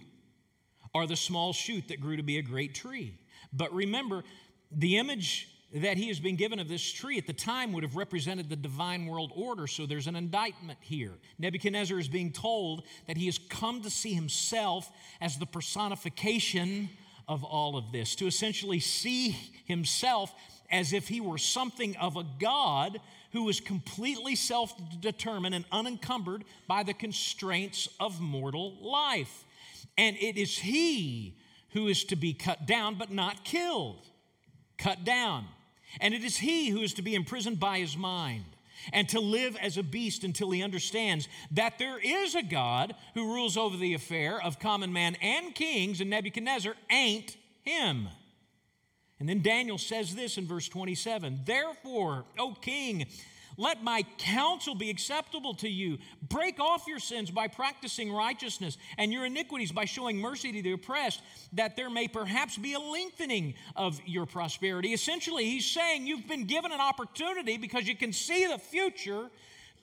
are 0.94 1.06
the 1.06 1.16
small 1.16 1.52
shoot 1.52 1.88
that 1.88 2.00
grew 2.00 2.16
to 2.16 2.22
be 2.22 2.38
a 2.38 2.42
great 2.42 2.75
tree. 2.75 3.14
But 3.52 3.72
remember, 3.72 4.25
the 4.70 4.99
image 4.99 5.49
that 5.75 5.96
he 5.96 6.08
has 6.08 6.20
been 6.20 6.37
given 6.37 6.58
of 6.58 6.68
this 6.68 6.82
tree 6.82 7.16
at 7.16 7.26
the 7.26 7.32
time 7.32 7.72
would 7.72 7.82
have 7.82 7.96
represented 7.96 8.50
the 8.50 8.56
divine 8.56 9.06
world 9.06 9.32
order. 9.34 9.66
So 9.66 9.87
there's 9.87 10.06
an 10.06 10.16
indictment 10.16 10.78
here. 10.82 11.12
Nebuchadnezzar 11.38 11.99
is 11.99 12.08
being 12.08 12.30
told 12.30 12.82
that 13.06 13.16
he 13.16 13.26
has 13.26 13.38
come 13.38 13.80
to 13.82 13.90
see 13.90 14.12
himself 14.12 14.90
as 15.20 15.38
the 15.38 15.46
personification 15.46 16.90
of 17.26 17.42
all 17.44 17.76
of 17.76 17.92
this, 17.92 18.14
to 18.16 18.26
essentially 18.26 18.80
see 18.80 19.30
himself 19.64 20.34
as 20.70 20.92
if 20.92 21.08
he 21.08 21.20
were 21.20 21.38
something 21.38 21.96
of 21.96 22.16
a 22.16 22.26
God 22.38 23.00
who 23.32 23.44
was 23.44 23.61
completely 23.61 24.34
self 24.34 24.75
determined 25.00 25.54
and 25.54 25.64
unencumbered 25.72 26.44
by 26.66 26.82
the 26.82 26.92
constraints 26.92 27.88
of 27.99 28.20
mortal 28.20 28.76
life. 28.82 29.44
And 29.96 30.16
it 30.16 30.37
is 30.37 30.58
he 30.58 31.38
who 31.70 31.88
is 31.88 32.04
to 32.04 32.16
be 32.16 32.34
cut 32.34 32.66
down 32.66 32.96
but 32.96 33.11
not 33.11 33.44
killed. 33.44 34.06
Cut 34.78 35.04
down. 35.04 35.46
And 36.00 36.14
it 36.14 36.25
is 36.25 36.38
he 36.38 36.70
who 36.70 36.80
is 36.80 36.94
to 36.94 37.02
be 37.02 37.14
imprisoned 37.14 37.61
by 37.61 37.78
his 37.78 37.96
mind 37.96 38.44
and 38.92 39.08
to 39.11 39.20
live 39.20 39.56
as 39.61 39.76
a 39.76 39.82
beast 39.82 40.25
until 40.25 40.50
he 40.50 40.62
understands 40.62 41.28
that 41.52 41.78
there 41.78 41.99
is 41.99 42.34
a 42.34 42.42
God 42.42 42.94
who 43.14 43.32
rules 43.32 43.56
over 43.56 43.76
the 43.76 43.94
affair 43.94 44.42
of 44.42 44.58
common 44.58 44.92
man 44.92 45.16
and 45.20 45.54
kings, 45.54 46.00
and 46.00 46.11
Nebuchadnezzar 46.11 46.75
ain't 46.90 47.37
him. 47.62 48.08
And 49.20 49.28
then 49.28 49.40
Daniel 49.40 49.78
says 49.78 50.16
this 50.16 50.37
in 50.37 50.46
verse 50.46 50.68
27 50.68 51.42
Therefore, 51.44 52.25
O 52.38 52.54
king, 52.54 53.06
let 53.56 53.82
my 53.82 54.04
counsel 54.18 54.75
be 54.75 54.90
acceptable 54.90 55.54
to 55.54 55.68
you. 55.68 55.99
Break 56.28 56.61
off 56.61 56.87
your 56.87 56.99
sins 56.99 57.30
by 57.30 57.49
practicing 57.49 58.12
righteousness 58.12 58.78
and 58.99 59.12
your 59.12 59.26
iniquities 59.26 59.73
by 59.73 59.85
showing 59.85 60.18
mercy 60.18 60.52
to 60.52 60.62
the 60.62 60.73
oppressed, 60.73 61.23
that 61.52 61.76
there 61.76 61.90
may 61.90 62.09
perhaps 62.09 62.56
be 62.56 62.75
a 62.75 62.80
lengthening 62.80 63.54
of 63.76 64.00
your 64.06 64.26
prosperity. 64.26 64.92
Essentially, 64.92 65.44
he's 65.44 65.66
saying 65.66 66.06
you've 66.06 66.28
been 66.28 66.44
given 66.44 66.73
an 66.73 66.80
opportunity 66.80 67.56
because 67.56 67.87
you 67.87 67.97
can 67.97 68.12
see 68.12 68.47
the 68.47 68.59
future 68.59 69.30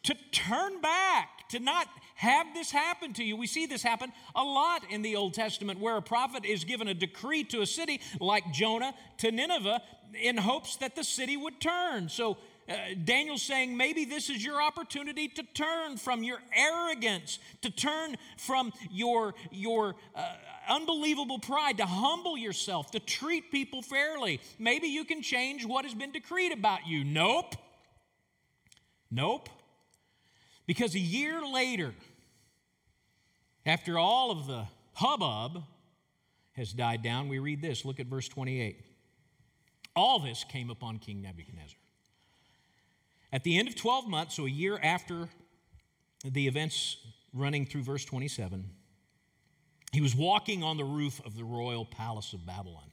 to 0.03 0.15
turn 0.31 0.79
back, 0.81 1.49
to 1.49 1.59
not 1.59 1.87
have 2.15 2.53
this 2.53 2.71
happen 2.71 3.13
to 3.13 3.23
you. 3.23 3.35
We 3.35 3.47
see 3.47 3.65
this 3.65 3.83
happen 3.83 4.11
a 4.35 4.43
lot 4.43 4.83
in 4.89 5.01
the 5.01 5.15
Old 5.15 5.33
Testament 5.33 5.79
where 5.79 5.97
a 5.97 6.01
prophet 6.01 6.45
is 6.45 6.63
given 6.63 6.87
a 6.87 6.93
decree 6.93 7.43
to 7.45 7.61
a 7.61 7.65
city 7.65 8.01
like 8.19 8.51
Jonah 8.51 8.93
to 9.19 9.31
Nineveh 9.31 9.81
in 10.21 10.37
hopes 10.37 10.77
that 10.77 10.95
the 10.95 11.03
city 11.03 11.37
would 11.37 11.59
turn. 11.59 12.09
So 12.09 12.37
uh, 12.69 12.73
Daniel's 13.03 13.41
saying 13.41 13.75
maybe 13.75 14.05
this 14.05 14.29
is 14.29 14.43
your 14.43 14.61
opportunity 14.61 15.27
to 15.27 15.43
turn 15.53 15.97
from 15.97 16.23
your 16.23 16.39
arrogance, 16.53 17.39
to 17.61 17.71
turn 17.71 18.15
from 18.37 18.71
your, 18.91 19.33
your 19.51 19.95
uh, 20.15 20.33
unbelievable 20.69 21.39
pride, 21.39 21.77
to 21.77 21.85
humble 21.85 22.37
yourself, 22.37 22.91
to 22.91 22.99
treat 22.99 23.51
people 23.51 23.81
fairly. 23.81 24.39
Maybe 24.59 24.87
you 24.87 25.03
can 25.03 25.21
change 25.21 25.65
what 25.65 25.83
has 25.85 25.95
been 25.95 26.11
decreed 26.11 26.51
about 26.51 26.87
you. 26.87 27.03
Nope. 27.03 27.55
Nope. 29.09 29.49
Because 30.67 30.93
a 30.93 30.99
year 30.99 31.41
later, 31.41 31.95
after 33.65 33.97
all 33.97 34.29
of 34.29 34.45
the 34.45 34.65
hubbub 34.93 35.63
has 36.53 36.71
died 36.71 37.01
down, 37.01 37.29
we 37.29 37.39
read 37.39 37.61
this. 37.61 37.83
Look 37.83 37.99
at 37.99 38.05
verse 38.05 38.27
28. 38.27 38.79
All 39.95 40.19
this 40.19 40.43
came 40.43 40.69
upon 40.69 40.99
King 40.99 41.23
Nebuchadnezzar. 41.23 41.79
At 43.31 43.43
the 43.43 43.57
end 43.57 43.67
of 43.67 43.75
12 43.75 44.07
months, 44.07 44.35
so 44.35 44.45
a 44.45 44.49
year 44.49 44.79
after 44.81 45.29
the 46.23 46.47
events 46.47 46.97
running 47.33 47.65
through 47.65 47.83
verse 47.83 48.03
27, 48.05 48.69
he 49.91 50.01
was 50.01 50.15
walking 50.15 50.63
on 50.63 50.77
the 50.77 50.83
roof 50.83 51.21
of 51.25 51.35
the 51.35 51.43
royal 51.43 51.85
palace 51.85 52.33
of 52.33 52.45
Babylon. 52.45 52.89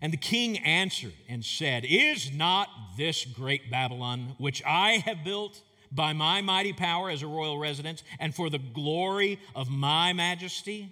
And 0.00 0.12
the 0.12 0.18
king 0.18 0.58
answered 0.58 1.14
and 1.28 1.44
said, 1.44 1.84
Is 1.84 2.32
not 2.32 2.68
this 2.96 3.24
great 3.24 3.70
Babylon, 3.70 4.34
which 4.38 4.62
I 4.66 5.02
have 5.06 5.24
built 5.24 5.62
by 5.92 6.12
my 6.12 6.40
mighty 6.40 6.72
power 6.72 7.08
as 7.08 7.22
a 7.22 7.26
royal 7.26 7.58
residence 7.58 8.02
and 8.18 8.34
for 8.34 8.50
the 8.50 8.58
glory 8.58 9.38
of 9.54 9.70
my 9.70 10.12
majesty? 10.12 10.90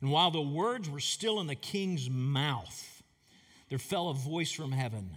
And 0.00 0.10
while 0.10 0.30
the 0.30 0.42
words 0.42 0.90
were 0.90 1.00
still 1.00 1.40
in 1.40 1.46
the 1.46 1.54
king's 1.54 2.10
mouth, 2.10 3.02
there 3.68 3.78
fell 3.78 4.08
a 4.08 4.14
voice 4.14 4.50
from 4.50 4.72
heaven 4.72 5.16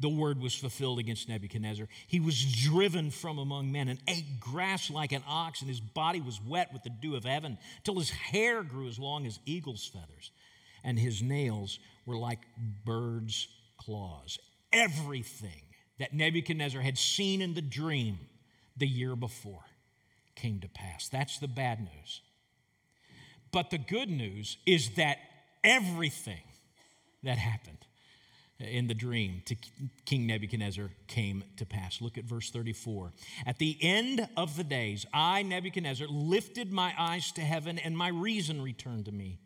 the 0.00 0.08
word 0.08 0.40
was 0.40 0.54
fulfilled 0.54 0.98
against 0.98 1.28
Nebuchadnezzar. 1.28 1.88
He 2.06 2.20
was 2.20 2.42
driven 2.64 3.10
from 3.10 3.38
among 3.38 3.70
men 3.70 3.88
and 3.88 4.00
ate 4.08 4.40
grass 4.40 4.90
like 4.90 5.12
an 5.12 5.22
ox, 5.28 5.60
and 5.60 5.68
his 5.68 5.80
body 5.80 6.20
was 6.20 6.40
wet 6.42 6.72
with 6.72 6.82
the 6.82 6.90
dew 6.90 7.14
of 7.14 7.24
heaven, 7.24 7.58
till 7.84 7.98
his 7.98 8.10
hair 8.10 8.62
grew 8.62 8.88
as 8.88 8.98
long 8.98 9.26
as 9.26 9.38
eagle's 9.46 9.86
feathers, 9.86 10.32
and 10.82 10.98
his 10.98 11.22
nails 11.22 11.78
were 12.06 12.16
like 12.16 12.40
birds' 12.84 13.48
claws. 13.78 14.38
Everything 14.72 15.62
that 15.98 16.12
Nebuchadnezzar 16.12 16.80
had 16.80 16.98
seen 16.98 17.40
in 17.40 17.54
the 17.54 17.62
dream 17.62 18.18
the 18.76 18.88
year 18.88 19.14
before 19.14 19.64
came 20.34 20.58
to 20.60 20.68
pass. 20.68 21.08
That's 21.08 21.38
the 21.38 21.48
bad 21.48 21.78
news. 21.78 22.20
But 23.52 23.70
the 23.70 23.78
good 23.78 24.10
news 24.10 24.56
is 24.66 24.96
that 24.96 25.18
everything 25.62 26.42
that 27.22 27.38
happened 27.38 27.78
in 28.58 28.86
the 28.86 28.94
dream 28.94 29.42
to 29.46 29.56
King 30.04 30.26
Nebuchadnezzar 30.26 30.90
came 31.06 31.44
to 31.56 31.66
pass. 31.66 32.00
Look 32.00 32.16
at 32.18 32.24
verse 32.24 32.50
34. 32.50 33.12
At 33.46 33.58
the 33.58 33.76
end 33.80 34.28
of 34.36 34.56
the 34.56 34.64
days, 34.64 35.06
I, 35.12 35.42
Nebuchadnezzar, 35.42 36.06
lifted 36.08 36.72
my 36.72 36.94
eyes 36.98 37.32
to 37.32 37.40
heaven, 37.40 37.78
and 37.78 37.96
my 37.96 38.08
reason 38.08 38.62
returned 38.62 39.06
to 39.06 39.12
me. 39.12 39.40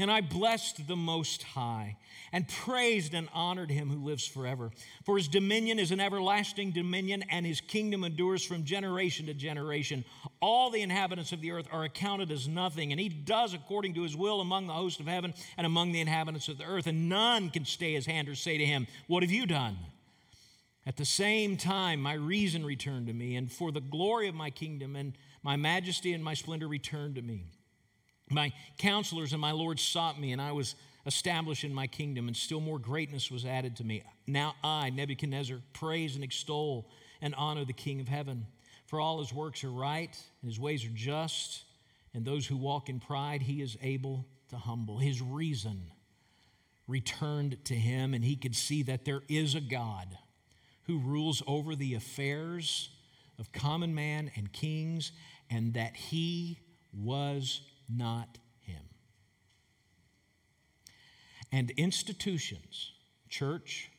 And 0.00 0.10
I 0.12 0.20
blessed 0.20 0.86
the 0.86 0.94
Most 0.96 1.42
High 1.42 1.96
and 2.30 2.46
praised 2.46 3.14
and 3.14 3.28
honored 3.32 3.70
him 3.70 3.90
who 3.90 4.04
lives 4.04 4.24
forever. 4.26 4.70
For 5.04 5.16
his 5.16 5.26
dominion 5.26 5.80
is 5.80 5.90
an 5.90 5.98
everlasting 5.98 6.70
dominion, 6.70 7.24
and 7.28 7.44
his 7.44 7.60
kingdom 7.60 8.04
endures 8.04 8.44
from 8.44 8.64
generation 8.64 9.26
to 9.26 9.34
generation. 9.34 10.04
All 10.40 10.70
the 10.70 10.82
inhabitants 10.82 11.32
of 11.32 11.40
the 11.40 11.50
earth 11.50 11.66
are 11.72 11.82
accounted 11.82 12.30
as 12.30 12.46
nothing, 12.46 12.92
and 12.92 13.00
he 13.00 13.08
does 13.08 13.54
according 13.54 13.94
to 13.94 14.02
his 14.02 14.14
will 14.14 14.40
among 14.40 14.66
the 14.66 14.72
host 14.72 15.00
of 15.00 15.08
heaven 15.08 15.34
and 15.56 15.66
among 15.66 15.90
the 15.90 16.00
inhabitants 16.00 16.48
of 16.48 16.58
the 16.58 16.64
earth. 16.64 16.86
And 16.86 17.08
none 17.08 17.50
can 17.50 17.64
stay 17.64 17.94
his 17.94 18.06
hand 18.06 18.28
or 18.28 18.36
say 18.36 18.56
to 18.56 18.66
him, 18.66 18.86
What 19.08 19.24
have 19.24 19.32
you 19.32 19.46
done? 19.46 19.78
At 20.86 20.96
the 20.96 21.04
same 21.04 21.56
time, 21.56 22.00
my 22.00 22.14
reason 22.14 22.64
returned 22.64 23.08
to 23.08 23.12
me, 23.12 23.36
and 23.36 23.50
for 23.50 23.72
the 23.72 23.80
glory 23.80 24.28
of 24.28 24.34
my 24.34 24.50
kingdom, 24.50 24.96
and 24.96 25.14
my 25.42 25.56
majesty 25.56 26.12
and 26.12 26.22
my 26.22 26.34
splendor 26.34 26.68
returned 26.68 27.16
to 27.16 27.22
me. 27.22 27.46
My 28.30 28.52
counselors 28.76 29.32
and 29.32 29.40
my 29.40 29.52
Lord 29.52 29.80
sought 29.80 30.20
me, 30.20 30.32
and 30.32 30.40
I 30.40 30.52
was 30.52 30.74
established 31.06 31.64
in 31.64 31.72
my 31.72 31.86
kingdom, 31.86 32.28
and 32.28 32.36
still 32.36 32.60
more 32.60 32.78
greatness 32.78 33.30
was 33.30 33.44
added 33.44 33.76
to 33.76 33.84
me. 33.84 34.02
Now 34.26 34.54
I, 34.62 34.90
Nebuchadnezzar, 34.90 35.58
praise 35.72 36.14
and 36.14 36.22
extol 36.22 36.90
and 37.22 37.34
honor 37.34 37.64
the 37.64 37.72
King 37.72 38.00
of 38.00 38.08
heaven. 38.08 38.46
For 38.86 39.00
all 39.00 39.18
his 39.18 39.32
works 39.32 39.64
are 39.64 39.70
right, 39.70 40.16
and 40.42 40.50
his 40.50 40.60
ways 40.60 40.84
are 40.84 40.94
just, 40.94 41.64
and 42.14 42.24
those 42.24 42.46
who 42.46 42.56
walk 42.56 42.88
in 42.88 43.00
pride 43.00 43.42
he 43.42 43.62
is 43.62 43.76
able 43.82 44.26
to 44.50 44.56
humble. 44.56 44.98
His 44.98 45.20
reason 45.22 45.90
returned 46.86 47.62
to 47.66 47.74
him, 47.74 48.14
and 48.14 48.24
he 48.24 48.36
could 48.36 48.56
see 48.56 48.82
that 48.84 49.04
there 49.04 49.22
is 49.28 49.54
a 49.54 49.60
God 49.60 50.16
who 50.84 50.98
rules 50.98 51.42
over 51.46 51.76
the 51.76 51.94
affairs 51.94 52.90
of 53.38 53.52
common 53.52 53.94
man 53.94 54.30
and 54.36 54.52
kings, 54.52 55.12
and 55.50 55.74
that 55.74 55.96
he 55.96 56.58
was 56.92 57.60
not 57.88 58.38
him. 58.60 58.82
And 61.50 61.70
institutions, 61.72 62.92
church, 63.28 63.90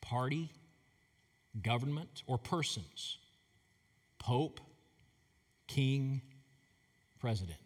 party, 0.00 0.50
government, 1.62 2.22
or 2.26 2.38
persons, 2.38 3.18
pope, 4.18 4.60
king, 5.66 6.22
president, 7.20 7.58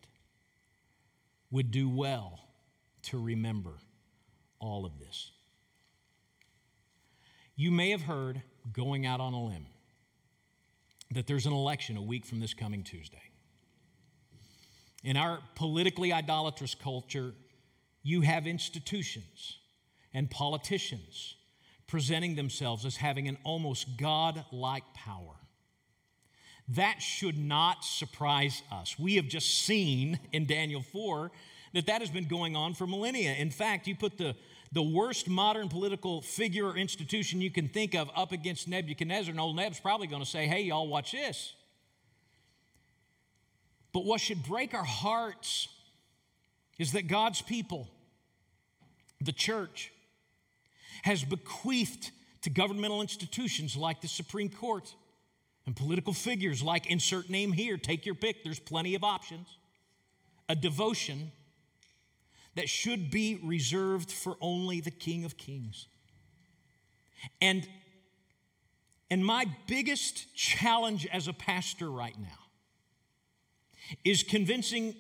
would 1.50 1.71
do 1.71 1.88
well 1.88 2.41
to 3.03 3.23
remember 3.23 3.73
all 4.59 4.85
of 4.85 4.99
this. 4.99 5.33
You 7.57 7.71
may 7.71 7.91
have 7.91 8.03
heard, 8.03 8.43
going 8.73 9.07
out 9.07 9.21
on 9.21 9.33
a 9.33 9.43
limb, 9.43 9.67
that 11.11 11.27
there's 11.27 11.47
an 11.47 11.53
election 11.53 11.97
a 11.97 12.03
week 12.03 12.27
from 12.27 12.38
this 12.38 12.55
coming 12.55 12.85
Tuesday. 12.85 13.27
In 15.05 15.17
our 15.17 15.38
politically 15.55 16.12
idolatrous 16.12 16.75
culture, 16.75 17.33
you 18.02 18.23
have 18.23 18.47
institutions 18.47 19.59
and 20.12 20.31
politicians 20.31 21.37
presenting 21.87 22.35
themselves 22.35 22.85
as 22.85 22.97
having 22.97 23.28
an 23.28 23.38
almost 23.45 23.97
God 23.97 24.45
like 24.52 24.85
power. 24.95 25.35
That 26.69 27.00
should 27.00 27.38
not 27.38 27.85
surprise 27.85 28.62
us. 28.71 28.99
We 28.99 29.17
have 29.17 29.26
just 29.26 29.64
seen 29.64 30.19
in 30.33 30.47
Daniel 30.47 30.83
4 30.83 31.31
that 31.73 31.87
that 31.87 32.00
has 32.00 32.11
been 32.11 32.26
going 32.26 32.57
on 32.57 32.75
for 32.75 32.87
millennia. 32.87 33.35
In 33.35 33.50
fact, 33.50 33.87
you 33.87 33.95
put 33.95 34.19
the, 34.19 34.37
the 34.73 34.83
worst 34.83 35.28
modern 35.28 35.69
political 35.69 36.21
figure 36.21 36.67
or 36.67 36.76
institution 36.76 37.40
you 37.40 37.50
can 37.50 37.69
think 37.69 37.95
of 37.95 38.11
up 38.14 38.33
against 38.33 38.69
Nebuchadnezzar, 38.69 39.31
and 39.31 39.40
old 39.40 39.57
Neb's 39.57 39.81
probably 39.81 40.07
going 40.07 40.23
to 40.23 40.28
say, 40.28 40.47
hey, 40.47 40.62
y'all, 40.62 40.88
watch 40.88 41.12
this. 41.12 41.55
But 43.99 44.05
what 44.05 44.21
should 44.21 44.45
break 44.45 44.75
our 44.75 44.85
hearts 44.85 45.67
is 46.78 46.93
that 46.93 47.09
God's 47.09 47.43
people, 47.43 47.88
the 49.21 49.33
church, 49.33 49.90
has 51.02 51.25
bequeathed 51.25 52.12
to 52.43 52.50
governmental 52.50 53.02
institutions 53.02 53.76
like 53.76 54.00
the 54.00 54.07
Supreme 54.07 54.50
Court 54.50 54.95
and 55.67 55.75
political 55.75 56.12
figures 56.12 56.62
like 56.62 56.87
insert 56.87 57.28
name 57.28 57.50
here, 57.50 57.76
take 57.76 58.07
your 58.07 58.14
pick, 58.14 58.45
there's 58.45 58.61
plenty 58.61 58.95
of 58.95 59.02
options, 59.02 59.49
a 60.49 60.55
devotion 60.55 61.33
that 62.55 62.69
should 62.69 63.11
be 63.11 63.40
reserved 63.43 64.12
for 64.12 64.37
only 64.40 64.81
the 64.81 64.93
King 64.93 65.25
of 65.25 65.37
Kings. 65.37 65.88
And, 67.40 67.69
and 69.11 69.26
my 69.26 69.47
biggest 69.67 70.37
challenge 70.37 71.05
as 71.12 71.26
a 71.26 71.33
pastor 71.33 71.90
right 71.90 72.17
now 72.17 72.48
is 74.04 74.23
convincing 74.23 74.95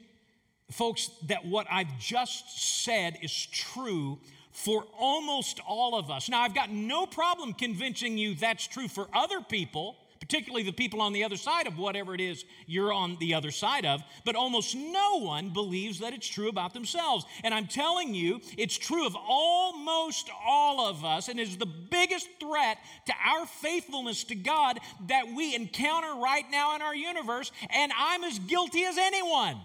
folks 0.70 1.10
that 1.26 1.44
what 1.46 1.66
I've 1.70 1.98
just 1.98 2.82
said 2.84 3.18
is 3.22 3.46
true 3.46 4.18
for 4.52 4.84
almost 4.98 5.60
all 5.66 5.94
of 5.96 6.10
us. 6.10 6.28
Now, 6.28 6.42
I've 6.42 6.54
got 6.54 6.70
no 6.70 7.06
problem 7.06 7.52
convincing 7.52 8.18
you 8.18 8.34
that's 8.34 8.66
true 8.66 8.88
for 8.88 9.08
other 9.14 9.40
people, 9.40 9.96
particularly 10.20 10.64
the 10.64 10.72
people 10.72 11.00
on 11.00 11.12
the 11.12 11.24
other 11.24 11.36
side 11.36 11.66
of 11.66 11.78
whatever 11.78 12.14
it 12.14 12.20
is 12.20 12.44
you're 12.66 12.92
on 12.92 13.16
the 13.20 13.34
other 13.34 13.50
side 13.50 13.84
of, 13.84 14.02
but 14.24 14.36
almost 14.36 14.74
no 14.74 15.20
one 15.20 15.50
believes 15.50 16.00
that 16.00 16.12
it's 16.12 16.26
true 16.26 16.48
about 16.48 16.74
themselves. 16.74 17.24
And 17.44 17.54
I'm 17.54 17.66
telling 17.66 18.14
you, 18.14 18.40
it's 18.56 18.76
true 18.76 19.06
of 19.06 19.16
almost 19.16 20.30
all 20.46 20.88
of 20.88 21.04
us, 21.04 21.28
and 21.28 21.38
is 21.38 21.56
the 21.56 21.66
biggest 21.66 22.28
threat 22.40 22.78
to 23.06 23.12
our 23.24 23.46
faithfulness 23.46 24.24
to 24.24 24.34
God 24.34 24.78
that 25.08 25.28
we 25.34 25.54
encounter 25.54 26.20
right 26.20 26.44
now 26.50 26.74
in 26.76 26.82
our 26.82 26.94
universe, 26.94 27.52
and 27.70 27.92
I'm 27.96 28.24
as 28.24 28.38
guilty 28.38 28.84
as 28.84 28.98
anyone. 28.98 29.58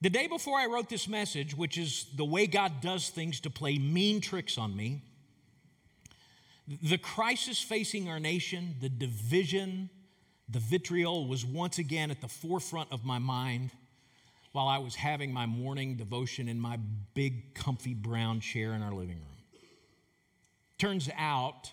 The 0.00 0.10
day 0.10 0.26
before 0.26 0.58
I 0.58 0.66
wrote 0.66 0.88
this 0.88 1.06
message, 1.06 1.56
which 1.56 1.78
is 1.78 2.06
the 2.16 2.24
way 2.24 2.48
God 2.48 2.80
does 2.80 3.08
things 3.08 3.38
to 3.40 3.50
play 3.50 3.78
mean 3.78 4.20
tricks 4.20 4.58
on 4.58 4.76
me, 4.76 5.04
the 6.80 6.98
crisis 6.98 7.60
facing 7.60 8.08
our 8.08 8.20
nation, 8.20 8.76
the 8.80 8.88
division, 8.88 9.90
the 10.48 10.58
vitriol 10.58 11.26
was 11.26 11.44
once 11.44 11.78
again 11.78 12.10
at 12.10 12.20
the 12.20 12.28
forefront 12.28 12.92
of 12.92 13.04
my 13.04 13.18
mind 13.18 13.70
while 14.52 14.68
I 14.68 14.78
was 14.78 14.94
having 14.94 15.32
my 15.32 15.46
morning 15.46 15.96
devotion 15.96 16.48
in 16.48 16.60
my 16.60 16.78
big, 17.14 17.54
comfy 17.54 17.94
brown 17.94 18.40
chair 18.40 18.72
in 18.74 18.82
our 18.82 18.92
living 18.92 19.16
room. 19.16 19.60
Turns 20.78 21.08
out 21.16 21.70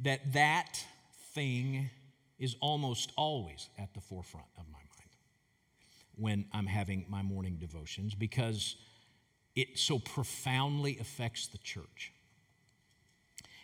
that 0.00 0.32
that 0.32 0.84
thing 1.32 1.90
is 2.38 2.56
almost 2.60 3.12
always 3.16 3.68
at 3.78 3.92
the 3.94 4.00
forefront 4.00 4.46
of 4.58 4.64
my 4.66 4.78
mind 4.78 4.90
when 6.16 6.44
I'm 6.52 6.66
having 6.66 7.06
my 7.08 7.22
morning 7.22 7.56
devotions 7.58 8.14
because 8.14 8.76
it 9.56 9.78
so 9.78 9.98
profoundly 9.98 10.98
affects 10.98 11.46
the 11.46 11.58
church. 11.58 12.12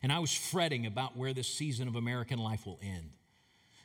And 0.02 0.12
I 0.12 0.18
was 0.18 0.32
fretting 0.34 0.86
about 0.86 1.16
where 1.16 1.32
this 1.32 1.48
season 1.48 1.88
of 1.88 1.96
American 1.96 2.38
life 2.38 2.66
will 2.66 2.78
end. 2.82 3.10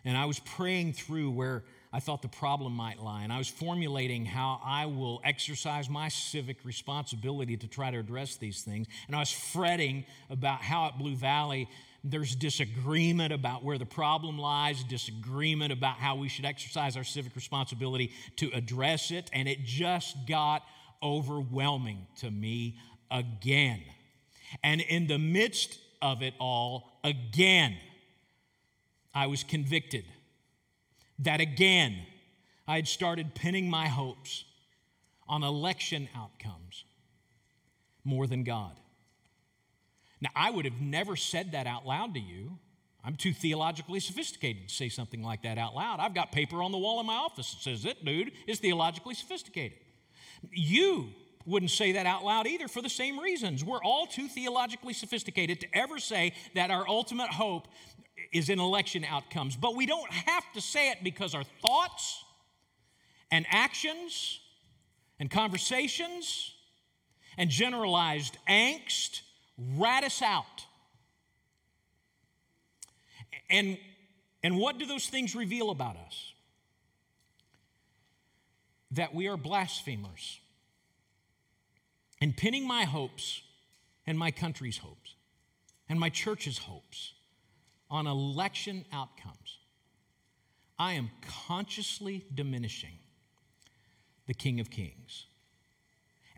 And 0.03 0.17
I 0.17 0.25
was 0.25 0.39
praying 0.39 0.93
through 0.93 1.31
where 1.31 1.63
I 1.93 1.99
thought 1.99 2.21
the 2.21 2.27
problem 2.27 2.73
might 2.73 2.99
lie. 2.99 3.23
And 3.23 3.31
I 3.31 3.37
was 3.37 3.47
formulating 3.47 4.25
how 4.25 4.59
I 4.63 4.85
will 4.85 5.21
exercise 5.23 5.89
my 5.89 6.09
civic 6.09 6.57
responsibility 6.63 7.57
to 7.57 7.67
try 7.67 7.91
to 7.91 7.99
address 7.99 8.37
these 8.37 8.61
things. 8.61 8.87
And 9.07 9.15
I 9.15 9.19
was 9.19 9.31
fretting 9.31 10.05
about 10.29 10.61
how 10.61 10.87
at 10.87 10.97
Blue 10.97 11.15
Valley 11.15 11.67
there's 12.03 12.35
disagreement 12.35 13.31
about 13.31 13.63
where 13.63 13.77
the 13.77 13.85
problem 13.85 14.39
lies, 14.39 14.83
disagreement 14.83 15.71
about 15.71 15.97
how 15.97 16.15
we 16.15 16.29
should 16.29 16.45
exercise 16.45 16.97
our 16.97 17.03
civic 17.03 17.35
responsibility 17.35 18.11
to 18.37 18.49
address 18.53 19.11
it, 19.11 19.29
and 19.33 19.47
it 19.47 19.63
just 19.63 20.15
got 20.27 20.63
overwhelming 21.03 22.07
to 22.17 22.31
me 22.31 22.77
again. 23.11 23.81
And 24.63 24.81
in 24.81 25.05
the 25.05 25.19
midst 25.19 25.77
of 26.01 26.21
it 26.21 26.33
all, 26.39 26.99
again, 27.03 27.77
I 29.13 29.27
was 29.27 29.43
convicted 29.43 30.05
that 31.19 31.39
again, 31.39 31.97
I 32.67 32.77
had 32.77 32.87
started 32.87 33.35
pinning 33.35 33.69
my 33.69 33.87
hopes 33.87 34.45
on 35.27 35.43
election 35.43 36.09
outcomes 36.15 36.83
more 38.03 38.27
than 38.27 38.43
God. 38.43 38.75
Now, 40.19 40.29
I 40.35 40.51
would 40.51 40.65
have 40.65 40.79
never 40.81 41.15
said 41.15 41.51
that 41.53 41.67
out 41.67 41.85
loud 41.85 42.13
to 42.13 42.19
you. 42.19 42.57
I'm 43.03 43.15
too 43.15 43.33
theologically 43.33 43.99
sophisticated 43.99 44.67
to 44.69 44.73
say 44.73 44.89
something 44.89 45.23
like 45.23 45.43
that 45.43 45.57
out 45.57 45.73
loud. 45.73 45.99
I've 45.99 46.13
got 46.13 46.31
paper 46.31 46.61
on 46.61 46.71
the 46.71 46.77
wall 46.77 46.99
in 46.99 47.07
my 47.07 47.15
office 47.15 47.51
that 47.53 47.61
says 47.61 47.85
it, 47.85 48.05
dude, 48.05 48.31
is 48.47 48.59
theologically 48.59 49.15
sophisticated. 49.15 49.79
You 50.51 51.09
wouldn't 51.45 51.71
say 51.71 51.93
that 51.93 52.05
out 52.05 52.23
loud 52.23 52.47
either 52.47 52.67
for 52.67 52.81
the 52.81 52.89
same 52.89 53.19
reasons. 53.19 53.63
We're 53.63 53.83
all 53.83 54.05
too 54.05 54.27
theologically 54.27 54.93
sophisticated 54.93 55.61
to 55.61 55.67
ever 55.73 55.99
say 55.99 56.33
that 56.55 56.71
our 56.71 56.87
ultimate 56.87 57.29
hope 57.29 57.67
is 58.31 58.49
in 58.49 58.59
election 58.59 59.03
outcomes. 59.03 59.55
But 59.55 59.75
we 59.75 59.85
don't 59.85 60.11
have 60.11 60.43
to 60.53 60.61
say 60.61 60.91
it 60.91 60.97
because 61.03 61.33
our 61.35 61.43
thoughts 61.61 62.23
and 63.31 63.45
actions 63.49 64.39
and 65.19 65.29
conversations 65.29 66.53
and 67.37 67.49
generalized 67.49 68.37
angst 68.47 69.21
rat 69.77 70.03
us 70.03 70.21
out. 70.21 70.65
And, 73.49 73.77
and 74.43 74.57
what 74.57 74.77
do 74.77 74.85
those 74.85 75.07
things 75.07 75.35
reveal 75.35 75.69
about 75.69 75.95
us? 75.97 76.33
That 78.91 79.13
we 79.15 79.27
are 79.27 79.37
blasphemers. 79.37 80.40
And 82.21 82.37
pinning 82.37 82.67
my 82.67 82.83
hopes 82.85 83.41
and 84.05 84.17
my 84.17 84.29
country's 84.29 84.77
hopes 84.77 85.15
and 85.89 85.99
my 85.99 86.09
church's 86.09 86.59
hopes 86.59 87.13
on 87.89 88.05
election 88.07 88.85
outcomes, 88.93 89.57
I 90.77 90.93
am 90.93 91.09
consciously 91.47 92.23
diminishing 92.33 92.99
the 94.27 94.33
King 94.35 94.59
of 94.59 94.69
Kings. 94.69 95.25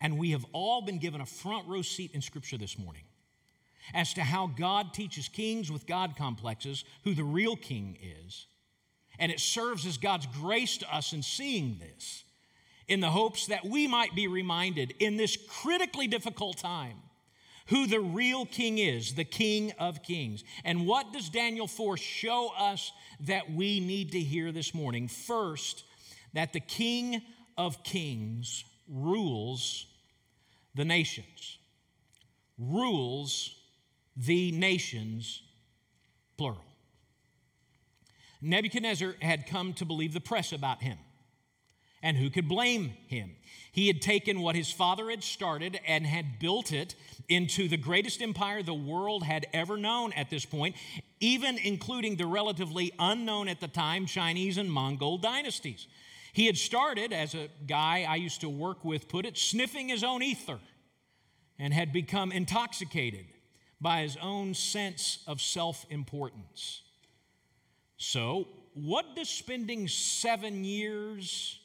And 0.01 0.17
we 0.17 0.31
have 0.31 0.45
all 0.53 0.81
been 0.81 0.99
given 0.99 1.21
a 1.21 1.25
front 1.25 1.67
row 1.67 1.81
seat 1.81 2.11
in 2.13 2.21
Scripture 2.21 2.57
this 2.57 2.79
morning 2.79 3.03
as 3.93 4.13
to 4.13 4.21
how 4.21 4.47
God 4.47 4.93
teaches 4.93 5.27
kings 5.27 5.71
with 5.71 5.85
God 5.85 6.15
complexes 6.17 6.85
who 7.03 7.13
the 7.13 7.23
real 7.23 7.55
king 7.55 7.97
is. 8.25 8.47
And 9.19 9.31
it 9.31 9.39
serves 9.39 9.85
as 9.85 9.97
God's 9.97 10.25
grace 10.27 10.77
to 10.77 10.95
us 10.95 11.13
in 11.13 11.21
seeing 11.21 11.79
this, 11.79 12.23
in 12.87 12.99
the 12.99 13.09
hopes 13.09 13.47
that 13.47 13.65
we 13.65 13.87
might 13.87 14.15
be 14.15 14.27
reminded 14.27 14.93
in 14.99 15.17
this 15.17 15.37
critically 15.37 16.07
difficult 16.07 16.57
time 16.57 16.97
who 17.67 17.87
the 17.87 17.99
real 17.99 18.45
king 18.45 18.77
is, 18.77 19.15
the 19.15 19.23
king 19.23 19.71
of 19.79 20.03
kings. 20.03 20.43
And 20.65 20.85
what 20.85 21.13
does 21.13 21.29
Daniel 21.29 21.67
4 21.67 21.97
show 21.97 22.51
us 22.57 22.91
that 23.21 23.51
we 23.51 23.79
need 23.79 24.11
to 24.11 24.19
hear 24.19 24.51
this 24.51 24.73
morning? 24.73 25.07
First, 25.07 25.83
that 26.33 26.51
the 26.51 26.59
king 26.59 27.21
of 27.57 27.83
kings 27.83 28.65
rules 28.87 29.85
the 30.75 30.83
nations, 30.83 31.57
rules 32.57 33.55
the 34.17 34.51
nations, 34.51 35.41
plural. 36.37 36.65
Nebuchadnezzar 38.41 39.15
had 39.21 39.47
come 39.47 39.73
to 39.73 39.85
believe 39.85 40.13
the 40.13 40.19
press 40.19 40.51
about 40.51 40.81
him. 40.81 40.97
And 42.03 42.17
who 42.17 42.29
could 42.29 42.49
blame 42.49 42.93
him? 43.07 43.31
He 43.71 43.87
had 43.87 44.01
taken 44.01 44.41
what 44.41 44.55
his 44.55 44.71
father 44.71 45.09
had 45.09 45.23
started 45.23 45.79
and 45.87 46.05
had 46.05 46.37
built 46.37 46.71
it 46.71 46.93
into 47.27 47.67
the 47.67 47.77
greatest 47.77 48.21
empire 48.21 48.61
the 48.61 48.73
world 48.73 49.23
had 49.23 49.47
ever 49.53 49.77
known 49.77 50.13
at 50.13 50.29
this 50.29 50.45
point, 50.45 50.75
even 51.19 51.57
including 51.57 52.17
the 52.17 52.27
relatively 52.27 52.91
unknown 52.99 53.47
at 53.47 53.61
the 53.61 53.67
time 53.67 54.05
Chinese 54.05 54.57
and 54.57 54.71
Mongol 54.71 55.17
dynasties. 55.17 55.87
He 56.33 56.45
had 56.45 56.57
started, 56.57 57.13
as 57.13 57.33
a 57.33 57.47
guy 57.65 58.05
I 58.07 58.17
used 58.17 58.41
to 58.41 58.49
work 58.49 58.83
with 58.83 59.07
put 59.07 59.25
it, 59.25 59.37
sniffing 59.37 59.89
his 59.89 60.03
own 60.03 60.21
ether 60.21 60.59
and 61.57 61.73
had 61.73 61.93
become 61.93 62.31
intoxicated 62.31 63.25
by 63.79 64.01
his 64.01 64.17
own 64.17 64.53
sense 64.53 65.23
of 65.25 65.41
self 65.41 65.85
importance. 65.89 66.81
So, 67.97 68.47
what 68.73 69.15
does 69.15 69.29
spending 69.29 69.87
seven 69.87 70.63
years 70.63 71.59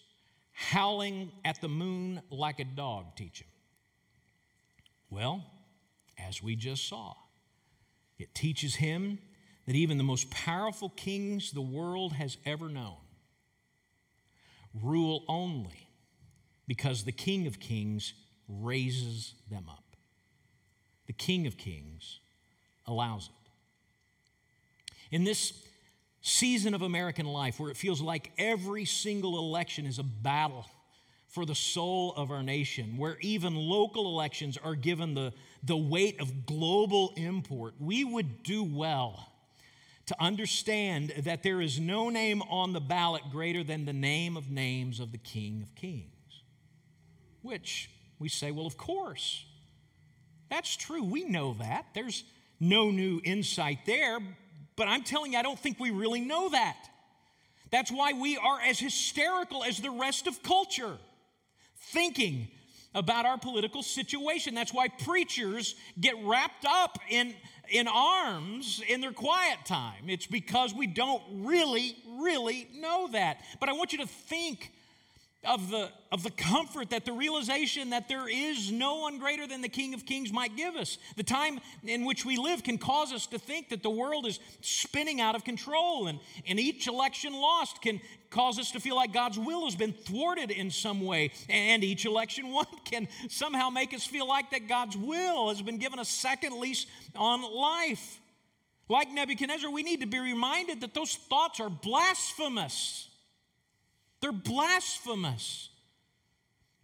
howling 0.59 1.31
at 1.44 1.61
the 1.61 1.68
moon 1.68 2.21
like 2.31 2.59
a 2.59 2.64
dog 2.64 3.14
teach 3.14 3.40
him? 3.40 3.49
Well, 5.09 5.44
as 6.18 6.42
we 6.42 6.57
just 6.57 6.88
saw, 6.88 7.14
it 8.18 8.35
teaches 8.35 8.75
him 8.75 9.21
that 9.66 9.77
even 9.77 9.99
the 9.99 10.05
most 10.05 10.29
powerful 10.31 10.88
kings 10.90 11.53
the 11.53 11.61
world 11.61 12.12
has 12.14 12.37
ever 12.44 12.68
known 12.68 12.97
rule 14.83 15.25
only 15.29 15.88
because 16.66 17.05
the 17.05 17.12
King 17.12 17.47
of 17.47 17.61
Kings 17.61 18.12
raises 18.49 19.35
them 19.49 19.66
up. 19.71 19.85
The 21.07 21.12
King 21.12 21.47
of 21.47 21.57
Kings 21.57 22.18
allows 22.85 23.29
it. 23.29 25.14
In 25.14 25.23
this 25.25 25.67
season 26.29 26.75
of 26.75 26.83
American 26.83 27.27
life 27.27 27.59
where 27.59 27.71
it 27.71 27.77
feels 27.77 28.01
like 28.01 28.31
every 28.38 28.85
single 28.85 29.38
election 29.38 29.87
is 29.87 29.99
a 29.99 30.05
battle 30.05 30.67
for 31.29 31.45
the 31.45 31.55
soul 31.55 32.14
of 32.17 32.31
our 32.31 32.43
nation, 32.43 32.97
where 32.97 33.19
even 33.21 33.55
local 33.55 34.07
elections 34.07 34.57
are 34.62 34.75
given 34.75 35.14
the, 35.14 35.33
the 35.62 35.77
weight 35.77 36.21
of 36.21 36.47
global 36.47 37.12
import, 37.17 37.75
we 37.79 38.03
would 38.03 38.43
do 38.43 38.64
well 38.64 39.31
to 40.07 40.17
understand 40.19 41.12
that 41.19 41.43
there 41.43 41.61
is 41.61 41.79
no 41.79 42.09
name 42.09 42.41
on 42.43 42.73
the 42.73 42.81
ballot 42.81 43.23
greater 43.31 43.62
than 43.62 43.85
the 43.85 43.93
name 43.93 44.38
of 44.38 44.51
names 44.51 45.01
of 45.01 45.12
the 45.12 45.19
King 45.19 45.61
of 45.62 45.75
Kings. 45.75 46.07
Which 47.43 47.91
we 48.19 48.31
say, 48.31 48.51
well, 48.51 48.67
of 48.67 48.79
course. 48.79 49.45
That's 50.49 50.77
true. 50.77 51.03
We 51.03 51.25
know 51.25 51.55
that. 51.59 51.88
There's 51.95 52.25
no 52.59 52.91
new 52.91 53.21
insight 53.23 53.81
there. 53.85 54.19
But 54.79 54.88
I'm 54.88 55.03
telling 55.03 55.33
you, 55.33 55.38
I 55.38 55.43
don't 55.43 55.59
think 55.59 55.79
we 55.79 55.91
really 55.91 56.21
know 56.21 56.49
that. 56.51 56.77
That's 57.71 57.91
why 57.91 58.14
we 58.14 58.38
are 58.38 58.61
as 58.61 58.79
hysterical 58.79 59.64
as 59.64 59.79
the 59.79 59.91
rest 59.91 60.27
of 60.27 60.43
culture, 60.43 60.97
thinking 61.93 62.49
about 62.95 63.27
our 63.27 63.37
political 63.37 63.83
situation. 63.83 64.55
That's 64.55 64.73
why 64.73 64.88
preachers 64.88 65.75
get 66.01 66.14
wrapped 66.25 66.64
up 66.64 66.99
in 67.11 67.35
in 67.71 67.87
arms 67.87 68.83
in 68.88 69.03
their 69.03 69.12
quiet 69.12 69.59
time. 69.67 70.09
It's 70.09 70.27
because 70.27 70.73
we 70.73 70.87
don't 70.87 71.23
really, 71.31 71.97
really 72.19 72.67
know 72.75 73.09
that. 73.12 73.43
But 73.61 73.69
I 73.69 73.73
want 73.73 73.93
you 73.93 73.99
to 73.99 74.07
think 74.07 74.73
of 75.44 75.70
the, 75.70 75.88
of 76.11 76.24
the 76.24 76.31
comfort 76.31 76.90
that 76.90 77.05
the 77.05 77.12
realization 77.12 77.90
that 77.90 78.09
there 78.09 78.29
is 78.29 78.72
no 78.72 78.96
one 78.96 79.18
greater 79.18 79.46
than 79.46 79.62
the 79.62 79.68
King 79.68 79.94
of 79.94 80.05
Kings 80.05 80.33
might 80.33 80.57
give 80.57 80.74
us. 80.74 80.98
The 81.16 81.22
time 81.22 81.61
in 81.85 82.05
which 82.05 82.24
we 82.24 82.37
live 82.37 82.64
can 82.64 82.77
cause 82.77 83.12
us 83.12 83.27
to 83.29 83.38
think 83.38 83.68
that 83.68 83.83
the 83.83 83.90
world 83.90 84.27
is 84.27 84.40
spinning 84.62 85.20
out 85.20 85.37
of 85.37 85.44
control, 85.44 86.09
and, 86.09 86.18
and 86.46 86.59
each 86.59 86.88
election 86.88 87.33
lost 87.33 87.81
can 87.83 88.01
cause 88.31 88.59
us 88.59 88.72
to 88.72 88.81
feel 88.81 88.96
like 88.96 89.12
God's 89.12 89.38
will 89.38 89.64
has 89.64 89.77
been 89.77 89.92
thwarted 89.92 90.51
in 90.51 90.72
some 90.72 91.03
way, 91.03 91.31
and 91.48 91.85
each 91.85 92.05
election 92.05 92.48
won 92.53 92.66
can 92.85 93.07
somehow 93.29 93.70
make 93.70 93.94
us 93.94 94.05
feel 94.05 94.27
like 94.27 94.51
that 94.51 94.66
God's 94.68 94.96
will 94.96 95.51
has 95.51 95.62
been 95.62 95.79
given 95.79 96.01
a 96.01 96.05
second 96.05 96.59
lease 96.59 96.87
on 97.14 97.42
life. 97.42 98.20
Like 98.88 99.11
Nebuchadnezzar, 99.11 99.70
we 99.70 99.83
need 99.83 100.01
to 100.01 100.07
be 100.07 100.18
reminded 100.18 100.81
that 100.81 100.94
those 100.94 101.14
thoughts 101.14 101.61
are 101.61 101.70
blasphemous. 101.70 103.09
They're 104.20 104.33
blasphemous. 104.33 105.70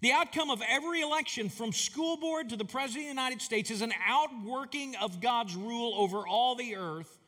The 0.00 0.12
outcome 0.12 0.50
of 0.50 0.62
every 0.68 1.00
election, 1.00 1.48
from 1.48 1.72
school 1.72 2.16
board 2.16 2.50
to 2.50 2.56
the 2.56 2.64
President 2.64 3.04
of 3.04 3.16
the 3.16 3.22
United 3.22 3.42
States, 3.42 3.70
is 3.70 3.80
an 3.80 3.92
outworking 4.06 4.96
of 4.96 5.20
God's 5.20 5.56
rule 5.56 5.94
over 5.96 6.26
all 6.28 6.54
the 6.54 6.76
earth 6.76 7.18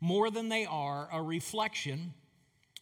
more 0.00 0.30
than 0.30 0.48
they 0.48 0.66
are 0.66 1.08
a 1.12 1.22
reflection 1.22 2.12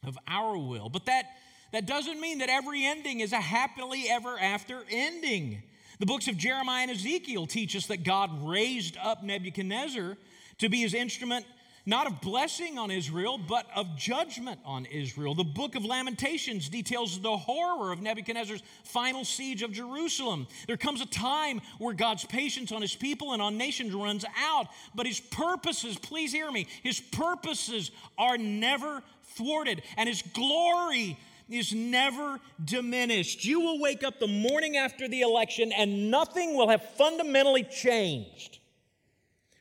of 0.07 0.19
our 0.27 0.57
will. 0.57 0.89
But 0.89 1.07
that, 1.07 1.27
that 1.73 1.87
doesn't 1.87 2.21
mean 2.21 2.39
that 2.39 2.49
every 2.49 2.85
ending 2.85 3.21
is 3.21 3.33
a 3.33 3.41
happily 3.41 4.07
ever 4.09 4.39
after 4.39 4.83
ending. 4.91 5.63
The 6.01 6.07
books 6.07 6.27
of 6.27 6.37
Jeremiah 6.37 6.83
and 6.83 6.91
Ezekiel 6.91 7.47
teach 7.47 7.77
us 7.77 7.87
that 7.87 8.03
God 8.03 8.47
raised 8.47 8.97
up 8.97 9.23
Nebuchadnezzar 9.23 10.17
to 10.59 10.69
be 10.69 10.81
his 10.81 10.95
instrument 10.95 11.47
not 11.87 12.07
of 12.07 12.21
blessing 12.21 12.79
on 12.79 12.91
Israel, 12.91 13.39
but 13.39 13.67
of 13.75 13.97
judgment 13.97 14.59
on 14.65 14.87
Israel. 14.87 15.35
The 15.35 15.45
book 15.45 15.75
of 15.75 15.85
Lamentations 15.85 16.69
details 16.69 17.21
the 17.21 17.37
horror 17.37 17.93
of 17.93 18.01
Nebuchadnezzar's 18.01 18.63
final 18.85 19.25
siege 19.25 19.63
of 19.63 19.73
Jerusalem. 19.73 20.47
There 20.67 20.79
comes 20.79 21.01
a 21.01 21.07
time 21.07 21.61
where 21.79 21.95
God's 21.95 22.25
patience 22.25 22.73
on 22.73 22.81
his 22.81 22.95
people 22.95 23.33
and 23.33 23.43
on 23.43 23.59
nations 23.59 23.93
runs 23.93 24.25
out, 24.39 24.69
but 24.95 25.07
his 25.07 25.21
purposes, 25.21 25.99
please 25.99 26.33
hear 26.33 26.51
me, 26.51 26.67
his 26.83 27.01
purposes 27.01 27.91
are 28.17 28.39
never 28.39 29.03
thwarted, 29.37 29.83
and 29.97 30.09
his 30.09 30.23
glory 30.23 31.19
is 31.51 31.75
never 31.75 32.41
diminished. 32.65 33.45
You 33.45 33.61
will 33.61 33.79
wake 33.79 34.03
up 34.03 34.19
the 34.19 34.27
morning 34.27 34.79
after 34.79 35.09
the 35.09 35.21
election 35.21 35.73
and 35.73 36.11
nothing 36.11 36.57
will 36.57 36.69
have 36.69 36.83
fundamentally 36.97 37.65
changed. 37.65 38.61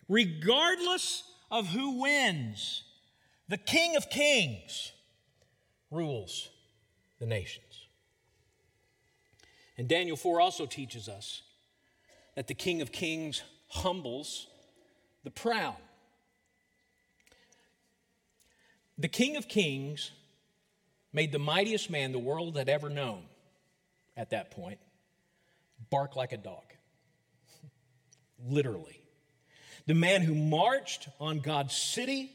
Regardless 0.08 1.24
of 1.54 1.68
who 1.68 2.02
wins. 2.02 2.84
The 3.48 3.58
King 3.58 3.96
of 3.96 4.10
Kings 4.10 4.92
rules 5.92 6.50
the 7.20 7.28
nations. 7.28 7.86
And 9.78 9.88
Daniel 9.88 10.18
4 10.18 10.42
also 10.42 10.66
teaches 10.66 11.08
us 11.08 11.44
that 12.36 12.48
the 12.48 12.56
King 12.56 12.82
of 12.82 12.92
Kings 12.92 13.44
humbles 13.70 14.48
the 15.24 15.30
proud. 15.30 15.78
The 18.98 19.08
King 19.08 19.38
of 19.38 19.48
Kings 19.48 20.10
made 21.14 21.32
the 21.32 21.40
mightiest 21.40 21.92
man 21.92 22.14
the 22.14 22.20
world 22.20 22.58
had 22.58 22.68
ever 22.68 22.90
known 22.90 23.22
at 24.18 24.32
that 24.32 24.50
point 24.50 24.80
bark 25.92 26.16
like 26.16 26.34
a 26.34 26.38
dog. 26.38 26.64
Literally 28.50 29.03
the 29.86 29.94
man 29.94 30.22
who 30.22 30.36
marched 30.36 31.10
on 31.20 31.40
God's 31.40 31.76
city 31.76 32.32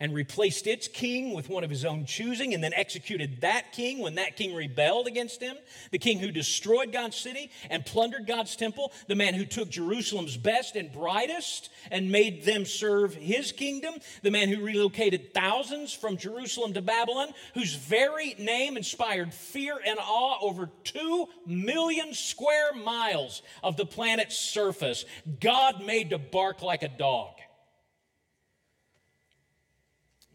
and 0.00 0.14
replaced 0.14 0.66
its 0.66 0.88
king 0.88 1.34
with 1.34 1.50
one 1.50 1.62
of 1.62 1.70
his 1.70 1.84
own 1.84 2.06
choosing 2.06 2.54
and 2.54 2.64
then 2.64 2.72
executed 2.74 3.42
that 3.42 3.72
king 3.72 3.98
when 3.98 4.14
that 4.14 4.36
king 4.36 4.54
rebelled 4.54 5.06
against 5.06 5.40
him, 5.40 5.56
the 5.90 5.98
king 5.98 6.18
who 6.18 6.30
destroyed 6.32 6.90
God's 6.90 7.16
city 7.16 7.50
and 7.68 7.84
plundered 7.84 8.26
God's 8.26 8.56
temple, 8.56 8.92
the 9.06 9.14
man 9.14 9.34
who 9.34 9.44
took 9.44 9.68
Jerusalem's 9.68 10.36
best 10.36 10.74
and 10.74 10.90
brightest 10.90 11.68
and 11.90 12.10
made 12.10 12.44
them 12.44 12.64
serve 12.64 13.14
his 13.14 13.52
kingdom, 13.52 13.94
the 14.22 14.30
man 14.30 14.48
who 14.48 14.64
relocated 14.64 15.34
thousands 15.34 15.92
from 15.92 16.16
Jerusalem 16.16 16.72
to 16.72 16.82
Babylon, 16.82 17.28
whose 17.54 17.74
very 17.74 18.34
name 18.38 18.76
inspired 18.76 19.34
fear 19.34 19.78
and 19.86 19.98
awe 20.00 20.38
over 20.40 20.70
2 20.84 21.28
million 21.46 22.14
square 22.14 22.72
miles 22.72 23.42
of 23.62 23.76
the 23.76 23.86
planet's 23.86 24.36
surface. 24.36 25.04
God 25.40 25.84
made 25.84 26.10
to 26.10 26.18
bark 26.18 26.62
like 26.62 26.82
a 26.82 26.88
dog. 26.88 27.34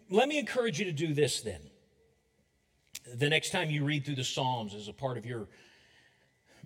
Let 0.09 0.29
me 0.29 0.37
encourage 0.37 0.79
you 0.79 0.85
to 0.85 0.91
do 0.91 1.13
this 1.13 1.41
then. 1.41 1.61
The 3.13 3.29
next 3.29 3.51
time 3.51 3.69
you 3.69 3.83
read 3.83 4.05
through 4.05 4.15
the 4.15 4.23
Psalms 4.23 4.73
as 4.73 4.87
a 4.87 4.93
part 4.93 5.17
of 5.17 5.25
your 5.25 5.47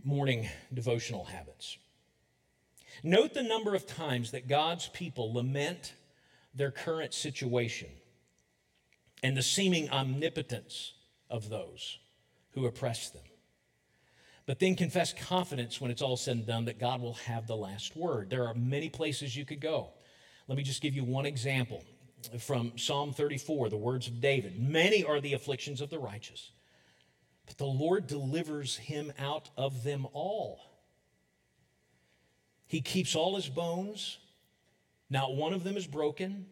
morning 0.04 0.48
devotional 0.74 1.26
habits, 1.26 1.78
note 3.04 3.34
the 3.34 3.44
number 3.44 3.76
of 3.76 3.86
times 3.86 4.32
that 4.32 4.48
God's 4.48 4.88
people 4.90 5.34
lament 5.34 5.94
their 6.54 6.72
current 6.72 7.14
situation 7.14 7.90
and 9.24 9.38
the 9.38 9.42
seeming 9.42 9.90
omnipotence 9.90 10.94
of 11.30 11.50
those 11.50 12.00
who 12.52 12.66
oppress 12.66 13.10
them. 13.10 13.24
But 14.46 14.60
then 14.60 14.76
confess 14.76 15.14
confidence 15.14 15.80
when 15.80 15.92
it's 15.92 16.02
all 16.02 16.18
said 16.18 16.38
and 16.38 16.46
done 16.46 16.66
that 16.66 16.80
God 16.80 17.02
will 17.02 17.14
have 17.14 17.48
the 17.48 17.56
last 17.56 17.96
word. 17.96 18.30
There 18.30 18.48
are 18.48 18.54
many 18.54 18.90
places 18.90 19.36
you 19.36 19.46
could 19.46 19.62
go. 19.62 19.92
Let 20.48 20.58
me 20.58 20.64
just 20.64 20.82
give 20.82 20.96
you 20.96 21.04
one 21.04 21.26
example 21.26 21.84
from 22.40 22.78
Psalm 22.78 23.14
34, 23.14 23.70
the 23.70 23.78
words 23.78 24.08
of 24.08 24.22
David 24.22 24.60
Many 24.60 25.04
are 25.04 25.20
the 25.20 25.34
afflictions 25.34 25.82
of 25.82 25.90
the 25.90 26.00
righteous, 26.00 26.52
but 27.46 27.58
the 27.58 27.66
Lord 27.66 28.08
delivers 28.08 28.78
him 28.78 29.12
out 29.18 29.50
of 29.58 29.84
them 29.84 30.08
all. 30.14 30.60
He 32.68 32.82
keeps 32.82 33.16
all 33.16 33.36
his 33.36 33.50
bones, 33.50 34.20
not 35.10 35.36
one 35.36 35.54
of 35.54 35.64
them 35.64 35.76
is 35.76 35.88
broken. 35.88 36.46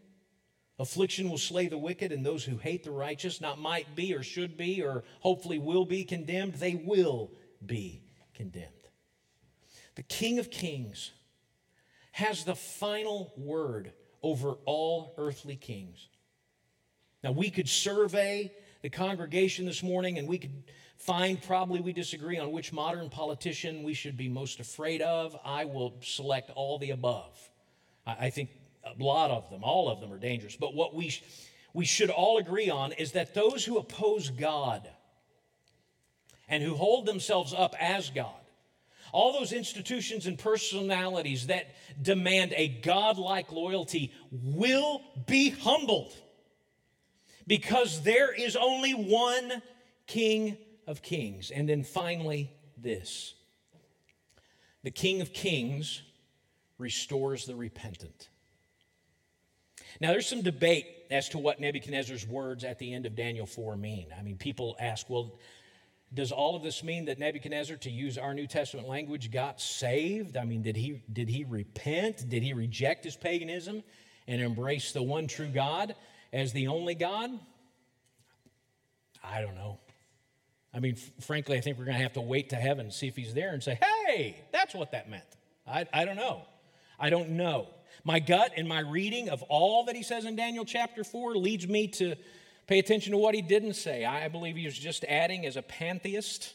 Affliction 0.80 1.30
will 1.30 1.40
slay 1.40 1.68
the 1.68 1.78
wicked, 1.78 2.12
and 2.12 2.26
those 2.26 2.44
who 2.44 2.58
hate 2.58 2.84
the 2.84 2.92
righteous, 2.92 3.42
not 3.42 3.60
might 3.60 3.96
be 3.96 4.14
or 4.14 4.22
should 4.22 4.58
be 4.58 4.84
or 4.84 5.04
hopefully 5.22 5.58
will 5.58 5.86
be 5.86 6.04
condemned, 6.04 6.54
they 6.56 6.76
will 6.76 7.32
be 7.66 8.04
condemned. 8.36 8.72
The 9.96 10.04
King 10.04 10.38
of 10.38 10.52
Kings 10.52 11.12
has 12.12 12.44
the 12.44 12.56
final 12.56 13.34
word 13.36 13.92
over 14.28 14.58
all 14.66 15.14
earthly 15.18 15.56
kings. 15.56 16.10
Now, 17.24 17.32
we 17.32 17.50
could 17.50 17.70
survey 17.70 18.52
the 18.82 18.90
congregation 18.90 19.66
this 19.66 19.82
morning 19.82 20.18
and 20.18 20.28
we 20.28 20.38
could 20.38 20.52
find 20.98 21.42
probably 21.42 21.80
we 21.80 21.94
disagree 21.94 22.38
on 22.38 22.52
which 22.52 22.74
modern 22.74 23.10
politician 23.10 23.84
we 23.84 23.94
should 23.94 24.18
be 24.18 24.28
most 24.28 24.60
afraid 24.60 25.02
of, 25.02 25.40
I 25.46 25.64
will 25.64 25.94
select 26.02 26.52
all 26.56 26.78
the 26.78 26.92
above. 26.92 27.40
I 28.06 28.30
think 28.30 28.50
a 28.84 29.02
lot 29.02 29.32
of 29.32 29.50
them, 29.50 29.64
all 29.64 29.90
of 29.90 30.02
them 30.02 30.12
are 30.12 30.20
dangerous. 30.20 30.58
But 30.58 30.76
what 30.76 30.94
we, 30.94 31.18
we 31.74 31.86
should 31.86 32.10
all 32.10 32.38
agree 32.38 32.70
on 32.70 32.92
is 32.92 33.14
that 33.14 33.34
those 33.34 33.64
who 33.64 33.78
oppose 33.78 34.30
God 34.30 34.90
and 36.50 36.62
who 36.62 36.76
hold 36.76 37.06
themselves 37.06 37.54
up 37.54 37.76
as 37.80 38.10
God, 38.10 38.37
all 39.18 39.34
those 39.34 39.52
institutions 39.52 40.28
and 40.28 40.38
personalities 40.38 41.48
that 41.48 41.74
demand 42.00 42.54
a 42.56 42.68
godlike 42.68 43.52
loyalty 43.52 44.14
will 44.32 45.02
be 45.26 45.50
humbled 45.50 46.14
because 47.48 48.04
there 48.04 48.32
is 48.32 48.56
only 48.56 48.92
one 48.92 49.64
King 50.06 50.56
of 50.86 51.02
Kings. 51.02 51.50
And 51.50 51.68
then 51.68 51.84
finally, 51.84 52.52
this 52.78 53.34
the 54.84 54.92
King 54.92 55.22
of 55.22 55.34
Kings 55.34 56.04
restores 56.78 57.48
the 57.48 57.56
repentant. 57.56 58.30
Now, 60.00 60.12
there's 60.12 60.28
some 60.28 60.44
debate 60.44 60.86
as 61.10 61.28
to 61.30 61.40
what 61.40 61.60
Nebuchadnezzar's 61.60 62.28
words 62.28 62.64
at 62.64 62.78
the 62.78 62.94
end 62.94 63.08
of 63.08 63.16
Daniel 63.16 63.48
4 63.48 63.78
mean. 63.78 64.10
I 64.16 64.22
mean, 64.22 64.38
people 64.38 64.76
ask, 64.80 65.10
well, 65.10 65.40
does 66.14 66.32
all 66.32 66.56
of 66.56 66.64
this 66.64 66.84
mean 66.84 67.06
that 67.06 67.20
Nebuchadnezzar, 67.20 67.78
to 67.78 67.90
use 67.90 68.18
our 68.18 68.34
New 68.34 68.48
Testament 68.48 68.88
language, 68.88 69.30
got 69.30 69.60
saved? 69.60 70.38
I 70.38 70.46
mean, 70.46 70.62
did 70.62 70.78
he, 70.78 71.04
did 71.12 71.30
he 71.30 71.44
repent? 71.44 72.30
Did 72.30 72.44
he 72.44 72.54
reject 72.54 73.04
his 73.04 73.18
paganism 73.18 73.84
and 74.28 74.42
embrace 74.42 74.94
the 74.94 75.04
one 75.04 75.28
true 75.28 75.50
God 75.50 75.96
as 76.32 76.54
the 76.54 76.68
only 76.68 76.96
God? 76.96 77.32
I 79.24 79.42
don't 79.42 79.56
know. 79.56 79.80
I 80.74 80.80
mean, 80.80 80.94
f- 80.94 81.26
frankly, 81.26 81.58
I 81.58 81.62
think 81.62 81.78
we're 81.78 81.86
going 81.86 81.98
to 81.98 82.04
have 82.04 82.14
to 82.14 82.22
wait 82.22 82.52
to 82.52 82.56
heaven 82.56 82.86
and 82.86 82.94
see 82.94 83.08
if 83.08 83.16
he's 83.16 83.34
there 83.34 83.54
and 83.54 83.62
say, 83.62 83.78
hey, 84.06 84.38
that's 84.54 84.74
what 84.74 84.92
that 84.92 85.10
meant. 85.10 85.24
I, 85.66 85.86
I 85.94 86.06
don't 86.06 86.16
know. 86.16 86.44
I 87.00 87.10
don't 87.10 87.32
know. 87.32 87.68
My 88.04 88.20
gut 88.20 88.52
and 88.56 88.68
my 88.68 88.80
reading 88.80 89.30
of 89.30 89.44
all 89.44 89.86
that 89.86 89.96
he 89.96 90.04
says 90.04 90.24
in 90.24 90.36
Daniel 90.36 90.64
chapter 90.64 91.04
4 91.04 91.36
leads 91.36 91.68
me 91.68 91.88
to 91.90 92.16
pay 92.68 92.80
attention 92.80 93.12
to 93.12 93.18
what 93.18 93.34
he 93.34 93.42
didn't 93.42 93.74
say. 93.74 94.06
I 94.06 94.28
believe 94.28 94.56
he 94.56 94.66
was 94.66 94.78
just 94.78 95.04
adding 95.06 95.46
as 95.46 95.56
a 95.56 95.62
pantheist 95.62 96.54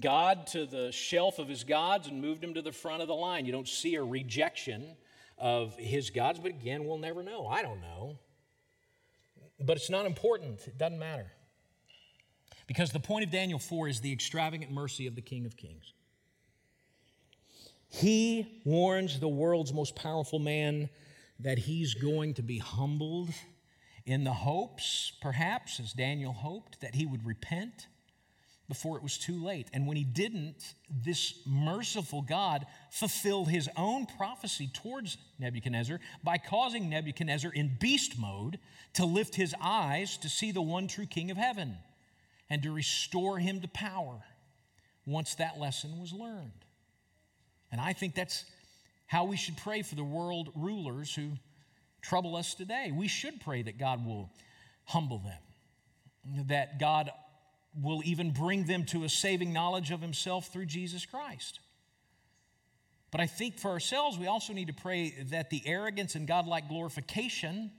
God 0.00 0.46
to 0.48 0.66
the 0.66 0.92
shelf 0.92 1.38
of 1.38 1.48
his 1.48 1.64
gods 1.64 2.06
and 2.06 2.22
moved 2.22 2.42
him 2.42 2.54
to 2.54 2.62
the 2.62 2.72
front 2.72 3.02
of 3.02 3.08
the 3.08 3.14
line. 3.14 3.44
You 3.44 3.52
don't 3.52 3.68
see 3.68 3.96
a 3.96 4.04
rejection 4.04 4.96
of 5.36 5.76
his 5.76 6.10
gods, 6.10 6.38
but 6.38 6.50
again, 6.50 6.86
we'll 6.86 6.98
never 6.98 7.22
know. 7.22 7.46
I 7.46 7.62
don't 7.62 7.80
know. 7.80 8.18
But 9.60 9.76
it's 9.76 9.90
not 9.90 10.06
important, 10.06 10.66
it 10.66 10.78
doesn't 10.78 10.98
matter. 10.98 11.32
Because 12.66 12.90
the 12.90 13.00
point 13.00 13.24
of 13.24 13.30
Daniel 13.30 13.58
4 13.58 13.88
is 13.88 14.00
the 14.00 14.12
extravagant 14.12 14.70
mercy 14.70 15.06
of 15.06 15.16
the 15.16 15.20
King 15.20 15.44
of 15.44 15.56
Kings. 15.56 15.92
He 17.88 18.60
warns 18.64 19.20
the 19.20 19.28
world's 19.28 19.72
most 19.72 19.94
powerful 19.94 20.38
man 20.38 20.88
that 21.40 21.58
he's 21.58 21.94
going 21.94 22.34
to 22.34 22.42
be 22.42 22.58
humbled 22.58 23.28
in 24.06 24.24
the 24.24 24.32
hopes, 24.32 25.12
perhaps, 25.20 25.80
as 25.80 25.92
Daniel 25.92 26.32
hoped, 26.32 26.80
that 26.80 26.94
he 26.94 27.06
would 27.06 27.24
repent 27.24 27.86
before 28.68 28.96
it 28.96 29.02
was 29.02 29.18
too 29.18 29.42
late. 29.42 29.68
And 29.72 29.86
when 29.86 29.96
he 29.96 30.04
didn't, 30.04 30.74
this 30.90 31.40
merciful 31.46 32.22
God 32.22 32.66
fulfilled 32.90 33.48
his 33.48 33.68
own 33.76 34.06
prophecy 34.06 34.70
towards 34.72 35.18
Nebuchadnezzar 35.38 36.00
by 36.22 36.38
causing 36.38 36.88
Nebuchadnezzar 36.88 37.50
in 37.52 37.76
beast 37.78 38.18
mode 38.18 38.58
to 38.94 39.04
lift 39.04 39.34
his 39.34 39.54
eyes 39.60 40.16
to 40.18 40.28
see 40.28 40.50
the 40.50 40.62
one 40.62 40.88
true 40.88 41.06
King 41.06 41.30
of 41.30 41.36
heaven 41.36 41.76
and 42.48 42.62
to 42.62 42.72
restore 42.72 43.38
him 43.38 43.60
to 43.60 43.68
power 43.68 44.22
once 45.06 45.34
that 45.34 45.58
lesson 45.58 46.00
was 46.00 46.12
learned. 46.12 46.52
And 47.70 47.80
I 47.80 47.92
think 47.92 48.14
that's 48.14 48.44
how 49.06 49.24
we 49.24 49.36
should 49.36 49.56
pray 49.58 49.82
for 49.82 49.94
the 49.94 50.04
world 50.04 50.50
rulers 50.54 51.14
who 51.14 51.32
trouble 52.04 52.36
us 52.36 52.54
today. 52.54 52.92
We 52.94 53.08
should 53.08 53.40
pray 53.40 53.62
that 53.62 53.78
God 53.78 54.06
will 54.06 54.30
humble 54.84 55.18
them, 55.18 56.46
that 56.48 56.78
God 56.78 57.10
will 57.80 58.02
even 58.04 58.30
bring 58.30 58.66
them 58.66 58.84
to 58.86 59.04
a 59.04 59.08
saving 59.08 59.52
knowledge 59.52 59.90
of 59.90 60.00
Himself 60.00 60.48
through 60.48 60.66
Jesus 60.66 61.06
Christ. 61.06 61.60
But 63.10 63.20
I 63.20 63.26
think 63.26 63.58
for 63.58 63.70
ourselves, 63.70 64.18
we 64.18 64.26
also 64.26 64.52
need 64.52 64.68
to 64.68 64.74
pray 64.74 65.14
that 65.30 65.50
the 65.50 65.62
arrogance 65.66 66.14
and 66.14 66.26
godlike 66.26 66.68
glorification 66.68 67.70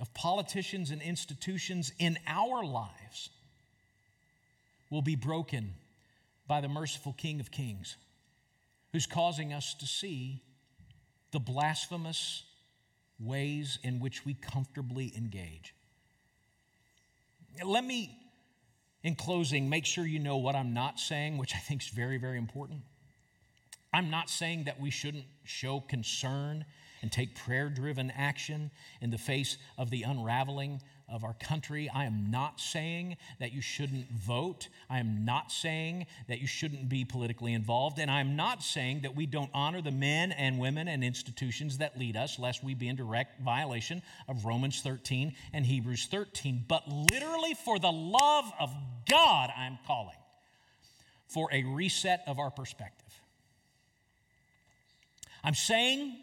of 0.00 0.12
politicians 0.14 0.90
and 0.90 1.00
institutions 1.00 1.92
in 1.98 2.18
our 2.26 2.64
lives 2.64 3.30
will 4.90 5.02
be 5.02 5.16
broken 5.16 5.74
by 6.46 6.60
the 6.60 6.68
merciful 6.68 7.12
King 7.12 7.40
of 7.40 7.50
Kings, 7.50 7.96
who's 8.92 9.06
causing 9.06 9.52
us 9.52 9.74
to 9.74 9.86
see 9.86 10.42
the 11.32 11.40
blasphemous 11.40 12.44
ways 13.18 13.78
in 13.82 14.00
which 14.00 14.24
we 14.24 14.34
comfortably 14.34 15.12
engage. 15.16 15.74
Let 17.64 17.84
me, 17.84 18.16
in 19.02 19.14
closing, 19.14 19.68
make 19.68 19.84
sure 19.84 20.06
you 20.06 20.18
know 20.18 20.36
what 20.36 20.54
I'm 20.54 20.72
not 20.72 20.98
saying, 20.98 21.38
which 21.38 21.54
I 21.54 21.58
think 21.58 21.82
is 21.82 21.88
very, 21.88 22.18
very 22.18 22.38
important. 22.38 22.80
I'm 23.92 24.10
not 24.10 24.30
saying 24.30 24.64
that 24.64 24.80
we 24.80 24.90
shouldn't 24.90 25.24
show 25.44 25.80
concern 25.80 26.64
and 27.02 27.12
take 27.12 27.34
prayer 27.34 27.68
driven 27.68 28.10
action 28.10 28.70
in 29.00 29.10
the 29.10 29.18
face 29.18 29.58
of 29.76 29.90
the 29.90 30.04
unraveling 30.04 30.80
of 31.12 31.24
our 31.24 31.34
country. 31.34 31.90
I 31.94 32.06
am 32.06 32.30
not 32.30 32.58
saying 32.58 33.16
that 33.38 33.52
you 33.52 33.60
shouldn't 33.60 34.10
vote. 34.10 34.68
I 34.88 34.98
am 34.98 35.24
not 35.24 35.52
saying 35.52 36.06
that 36.28 36.40
you 36.40 36.46
shouldn't 36.46 36.88
be 36.88 37.04
politically 37.04 37.52
involved. 37.52 37.98
And 37.98 38.10
I'm 38.10 38.34
not 38.34 38.62
saying 38.62 39.02
that 39.02 39.14
we 39.14 39.26
don't 39.26 39.50
honor 39.52 39.82
the 39.82 39.90
men 39.90 40.32
and 40.32 40.58
women 40.58 40.88
and 40.88 41.04
institutions 41.04 41.78
that 41.78 41.98
lead 41.98 42.16
us, 42.16 42.38
lest 42.38 42.64
we 42.64 42.74
be 42.74 42.88
in 42.88 42.96
direct 42.96 43.40
violation 43.42 44.02
of 44.26 44.44
Romans 44.44 44.80
13 44.80 45.34
and 45.52 45.66
Hebrews 45.66 46.06
13. 46.06 46.64
But 46.66 46.88
literally, 46.88 47.54
for 47.64 47.78
the 47.78 47.92
love 47.92 48.50
of 48.58 48.74
God, 49.08 49.50
I'm 49.56 49.78
calling 49.86 50.16
for 51.28 51.48
a 51.52 51.62
reset 51.64 52.22
of 52.26 52.38
our 52.38 52.50
perspective. 52.50 53.20
I'm 55.44 55.54
saying 55.54 56.16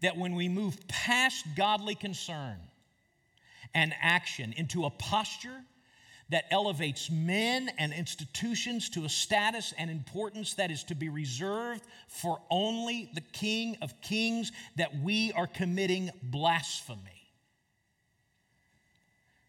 that 0.00 0.16
when 0.16 0.34
we 0.34 0.48
move 0.48 0.76
past 0.88 1.44
godly 1.56 1.94
concern 1.94 2.56
and 3.74 3.94
action 4.00 4.52
into 4.56 4.84
a 4.84 4.90
posture 4.90 5.62
that 6.30 6.44
elevates 6.50 7.10
men 7.10 7.70
and 7.78 7.92
institutions 7.92 8.88
to 8.90 9.04
a 9.04 9.08
status 9.08 9.74
and 9.76 9.90
importance 9.90 10.54
that 10.54 10.70
is 10.70 10.82
to 10.84 10.94
be 10.94 11.08
reserved 11.08 11.82
for 12.08 12.40
only 12.50 13.10
the 13.14 13.20
King 13.20 13.76
of 13.82 14.00
Kings, 14.00 14.50
that 14.76 14.96
we 15.02 15.32
are 15.32 15.46
committing 15.46 16.10
blasphemy. 16.22 17.28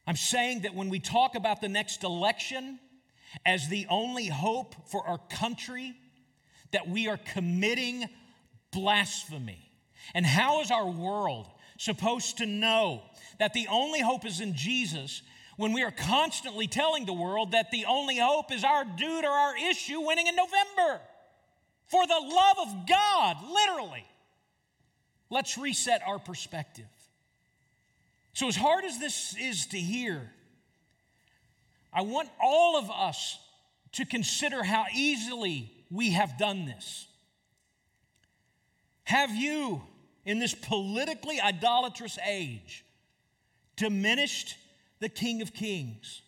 I'm 0.06 0.18
saying 0.18 0.64
that 0.64 0.76
when 0.76 0.90
we 0.90 1.00
talk 1.00 1.36
about 1.36 1.62
the 1.62 1.70
next 1.70 2.04
election 2.04 2.80
as 3.46 3.70
the 3.70 3.88
only 3.90 4.28
hope 4.28 4.76
for 4.90 5.08
our 5.08 5.20
country, 5.30 5.94
that 6.72 6.90
we 6.90 7.08
are 7.08 7.18
committing 7.18 8.10
blasphemy. 8.72 9.72
And 10.14 10.26
how 10.26 10.62
is 10.62 10.70
our 10.70 10.90
world 10.90 11.48
supposed 11.78 12.38
to 12.38 12.46
know 12.46 13.04
that 13.40 13.54
the 13.54 13.68
only 13.70 14.02
hope 14.02 14.26
is 14.26 14.42
in 14.42 14.56
Jesus 14.56 15.22
when 15.58 15.74
we 15.74 15.84
are 15.84 15.92
constantly 15.92 16.68
telling 16.68 17.06
the 17.06 17.14
world 17.14 17.52
that 17.52 17.72
the 17.72 17.86
only 17.86 18.18
hope 18.18 18.52
is 18.52 18.64
our 18.64 18.84
dude 18.84 19.26
or 19.26 19.32
our 19.32 19.56
issue 19.58 20.02
winning 20.02 20.28
in 20.28 20.36
November? 20.36 21.02
For 21.88 22.08
the 22.08 22.20
love 22.20 22.58
of 22.68 22.88
God, 22.88 23.38
literally. 23.52 24.06
Let's 25.30 25.58
reset 25.58 26.02
our 26.06 26.20
perspective. 26.20 26.86
So, 28.34 28.48
as 28.48 28.56
hard 28.56 28.84
as 28.84 29.00
this 29.00 29.36
is 29.40 29.68
to 29.68 29.78
hear, 29.78 30.32
I 31.94 32.02
want 32.02 32.30
all 32.42 32.78
of 32.78 32.90
us 32.90 33.38
to 33.94 34.06
consider 34.06 34.64
how 34.64 34.86
easily 34.94 35.72
we 35.92 36.12
have 36.12 36.38
done 36.40 36.66
this. 36.66 37.08
Have 39.04 39.36
you, 39.36 39.84
in 40.26 40.40
this 40.40 40.54
politically 40.54 41.40
idolatrous 41.42 42.18
age, 42.26 42.86
diminished 43.76 44.56
the 45.00 45.10
King 45.10 45.42
of 45.42 45.54
Kings? 45.54 46.22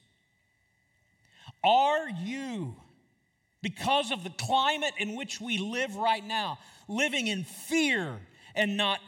Are 1.63 2.09
you, 2.09 2.75
because 3.61 4.11
of 4.11 4.23
the 4.23 4.29
climate 4.31 4.93
in 4.97 5.15
which 5.15 5.41
we 5.41 5.57
live 5.57 5.95
right 5.95 6.25
now, 6.25 6.59
living 6.87 7.27
in 7.27 7.43
fear 7.43 8.19
and 8.53 8.77
not 8.77 8.99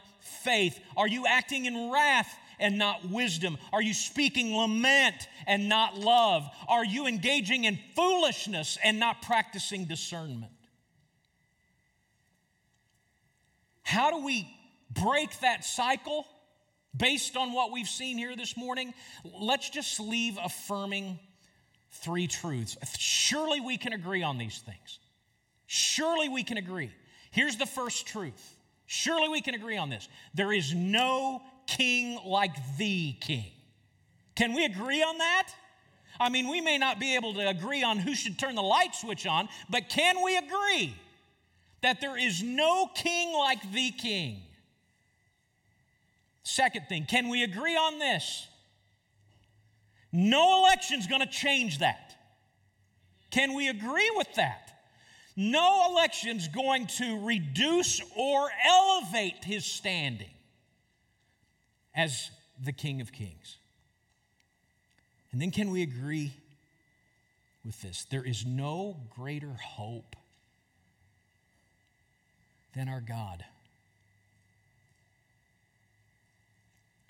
faith? 0.43 0.79
Are 0.95 1.07
you 1.07 1.25
acting 1.27 1.65
in 1.65 1.91
wrath 1.91 2.33
and 2.59 2.77
not 2.77 3.07
wisdom? 3.09 3.57
Are 3.71 3.81
you 3.81 3.93
speaking 3.93 4.55
lament 4.55 5.27
and 5.45 5.69
not 5.69 5.97
love? 5.97 6.49
Are 6.67 6.83
you 6.83 7.05
engaging 7.05 7.65
in 7.65 7.77
foolishness 7.95 8.77
and 8.83 8.99
not 8.99 9.21
practicing 9.21 9.85
discernment? 9.85 10.51
How 13.83 14.09
do 14.11 14.25
we 14.25 14.47
break 15.01 15.39
that 15.39 15.63
cycle? 15.63 16.25
based 16.97 17.37
on 17.37 17.53
what 17.53 17.71
we've 17.71 17.87
seen 17.87 18.17
here 18.17 18.35
this 18.35 18.57
morning, 18.57 18.93
let's 19.39 19.69
just 19.69 19.99
leave 19.99 20.37
affirming 20.43 21.19
three 21.91 22.27
truths. 22.27 22.77
Surely 22.97 23.59
we 23.59 23.77
can 23.77 23.93
agree 23.93 24.23
on 24.23 24.37
these 24.37 24.59
things. 24.59 24.99
Surely 25.65 26.29
we 26.29 26.43
can 26.43 26.57
agree. 26.57 26.91
Here's 27.31 27.57
the 27.57 27.65
first 27.65 28.07
truth. 28.07 28.55
Surely 28.85 29.29
we 29.29 29.41
can 29.41 29.53
agree 29.53 29.77
on 29.77 29.89
this. 29.89 30.07
There 30.33 30.53
is 30.53 30.73
no 30.73 31.41
king 31.67 32.19
like 32.25 32.55
the 32.77 33.13
king. 33.13 33.51
Can 34.35 34.53
we 34.53 34.65
agree 34.65 35.03
on 35.03 35.17
that? 35.17 35.49
I 36.19 36.29
mean, 36.29 36.49
we 36.49 36.61
may 36.61 36.77
not 36.77 36.99
be 36.99 37.15
able 37.15 37.33
to 37.33 37.47
agree 37.47 37.83
on 37.83 37.97
who 37.97 38.15
should 38.15 38.39
turn 38.39 38.55
the 38.55 38.63
light 38.63 38.95
switch 38.95 39.27
on, 39.27 39.49
but 39.69 39.89
can 39.89 40.23
we 40.23 40.37
agree 40.37 40.95
that 41.81 42.01
there 42.01 42.17
is 42.17 42.41
no 42.41 42.89
king 42.95 43.37
like 43.37 43.71
the 43.71 43.91
king? 43.91 44.41
Second 46.47 46.87
thing, 46.87 47.03
can 47.05 47.27
we 47.27 47.43
agree 47.43 47.75
on 47.75 47.99
this? 47.99 48.47
No 50.13 50.59
election's 50.59 51.05
going 51.05 51.19
to 51.19 51.27
change 51.27 51.79
that. 51.79 52.15
Can 53.31 53.53
we 53.53 53.67
agree 53.67 54.09
with 54.15 54.33
that? 54.35 54.71
No 55.35 55.91
election's 55.91 56.47
going 56.47 56.87
to 56.87 57.25
reduce 57.25 58.01
or 58.15 58.49
elevate 58.65 59.43
his 59.43 59.65
standing 59.65 60.29
as 61.93 62.31
the 62.63 62.71
King 62.71 63.01
of 63.01 63.11
Kings. 63.11 63.57
And 65.33 65.41
then 65.41 65.51
can 65.51 65.69
we 65.69 65.81
agree 65.81 66.31
with 67.65 67.81
this? 67.81 68.05
There 68.09 68.23
is 68.23 68.45
no 68.45 69.01
greater 69.09 69.51
hope 69.61 70.15
than 72.73 72.87
our 72.87 73.01
God. 73.01 73.43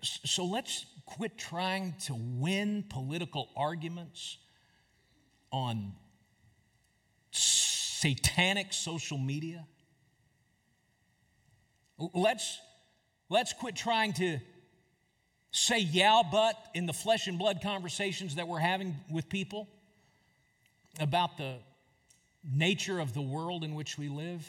So 0.02 0.46
let's 0.46 0.86
quit 1.06 1.38
trying 1.38 1.96
to 2.06 2.16
win 2.16 2.84
political 2.90 3.50
arguments 3.56 4.38
on 5.52 5.94
satanic 7.32 8.74
social 8.74 9.18
media. 9.18 9.66
Let's, 12.14 12.60
let's 13.30 13.54
quit 13.54 13.76
trying 13.76 14.14
to 14.14 14.40
say 15.52 15.80
yeah, 15.80 16.22
but 16.32 16.56
in 16.76 16.86
the 16.86 16.94
flesh 16.94 17.28
and 17.28 17.40
blood 17.40 17.62
conversations 17.64 18.36
that 18.36 18.48
we're 18.48 18.60
having 18.60 18.96
with 19.10 19.30
people 19.30 19.68
about 21.00 21.38
the 21.38 21.56
nature 22.44 23.00
of 23.00 23.14
the 23.14 23.22
world 23.22 23.64
in 23.64 23.74
which 23.74 23.98
we 23.98 24.10
live. 24.10 24.48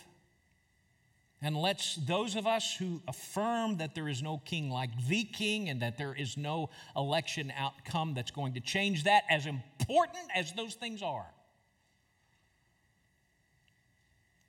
And 1.41 1.57
let's, 1.57 1.95
those 1.95 2.35
of 2.35 2.49
us 2.49 2.75
who 2.75 3.01
affirm 3.07 3.77
that 3.77 3.95
there 3.95 4.09
is 4.09 4.23
no 4.23 4.39
king 4.45 4.71
like 4.71 4.91
the 5.07 5.23
king 5.23 5.69
and 5.69 5.83
that 5.83 5.97
there 5.97 6.13
is 6.13 6.37
no 6.37 6.71
election 6.97 7.53
outcome 7.57 8.15
that's 8.15 8.33
going 8.33 8.55
to 8.55 8.61
change 8.61 9.05
that, 9.05 9.23
as 9.31 9.47
important 9.47 10.25
as 10.35 10.53
those 10.55 10.75
things 10.75 11.01
are, 11.01 11.27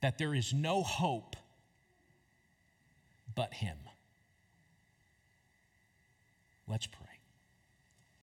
that 0.02 0.18
there 0.18 0.34
is 0.34 0.52
no 0.52 0.82
hope 0.82 1.36
but 3.36 3.54
him. 3.54 3.78
Let's 6.68 6.88
pray. 6.88 7.09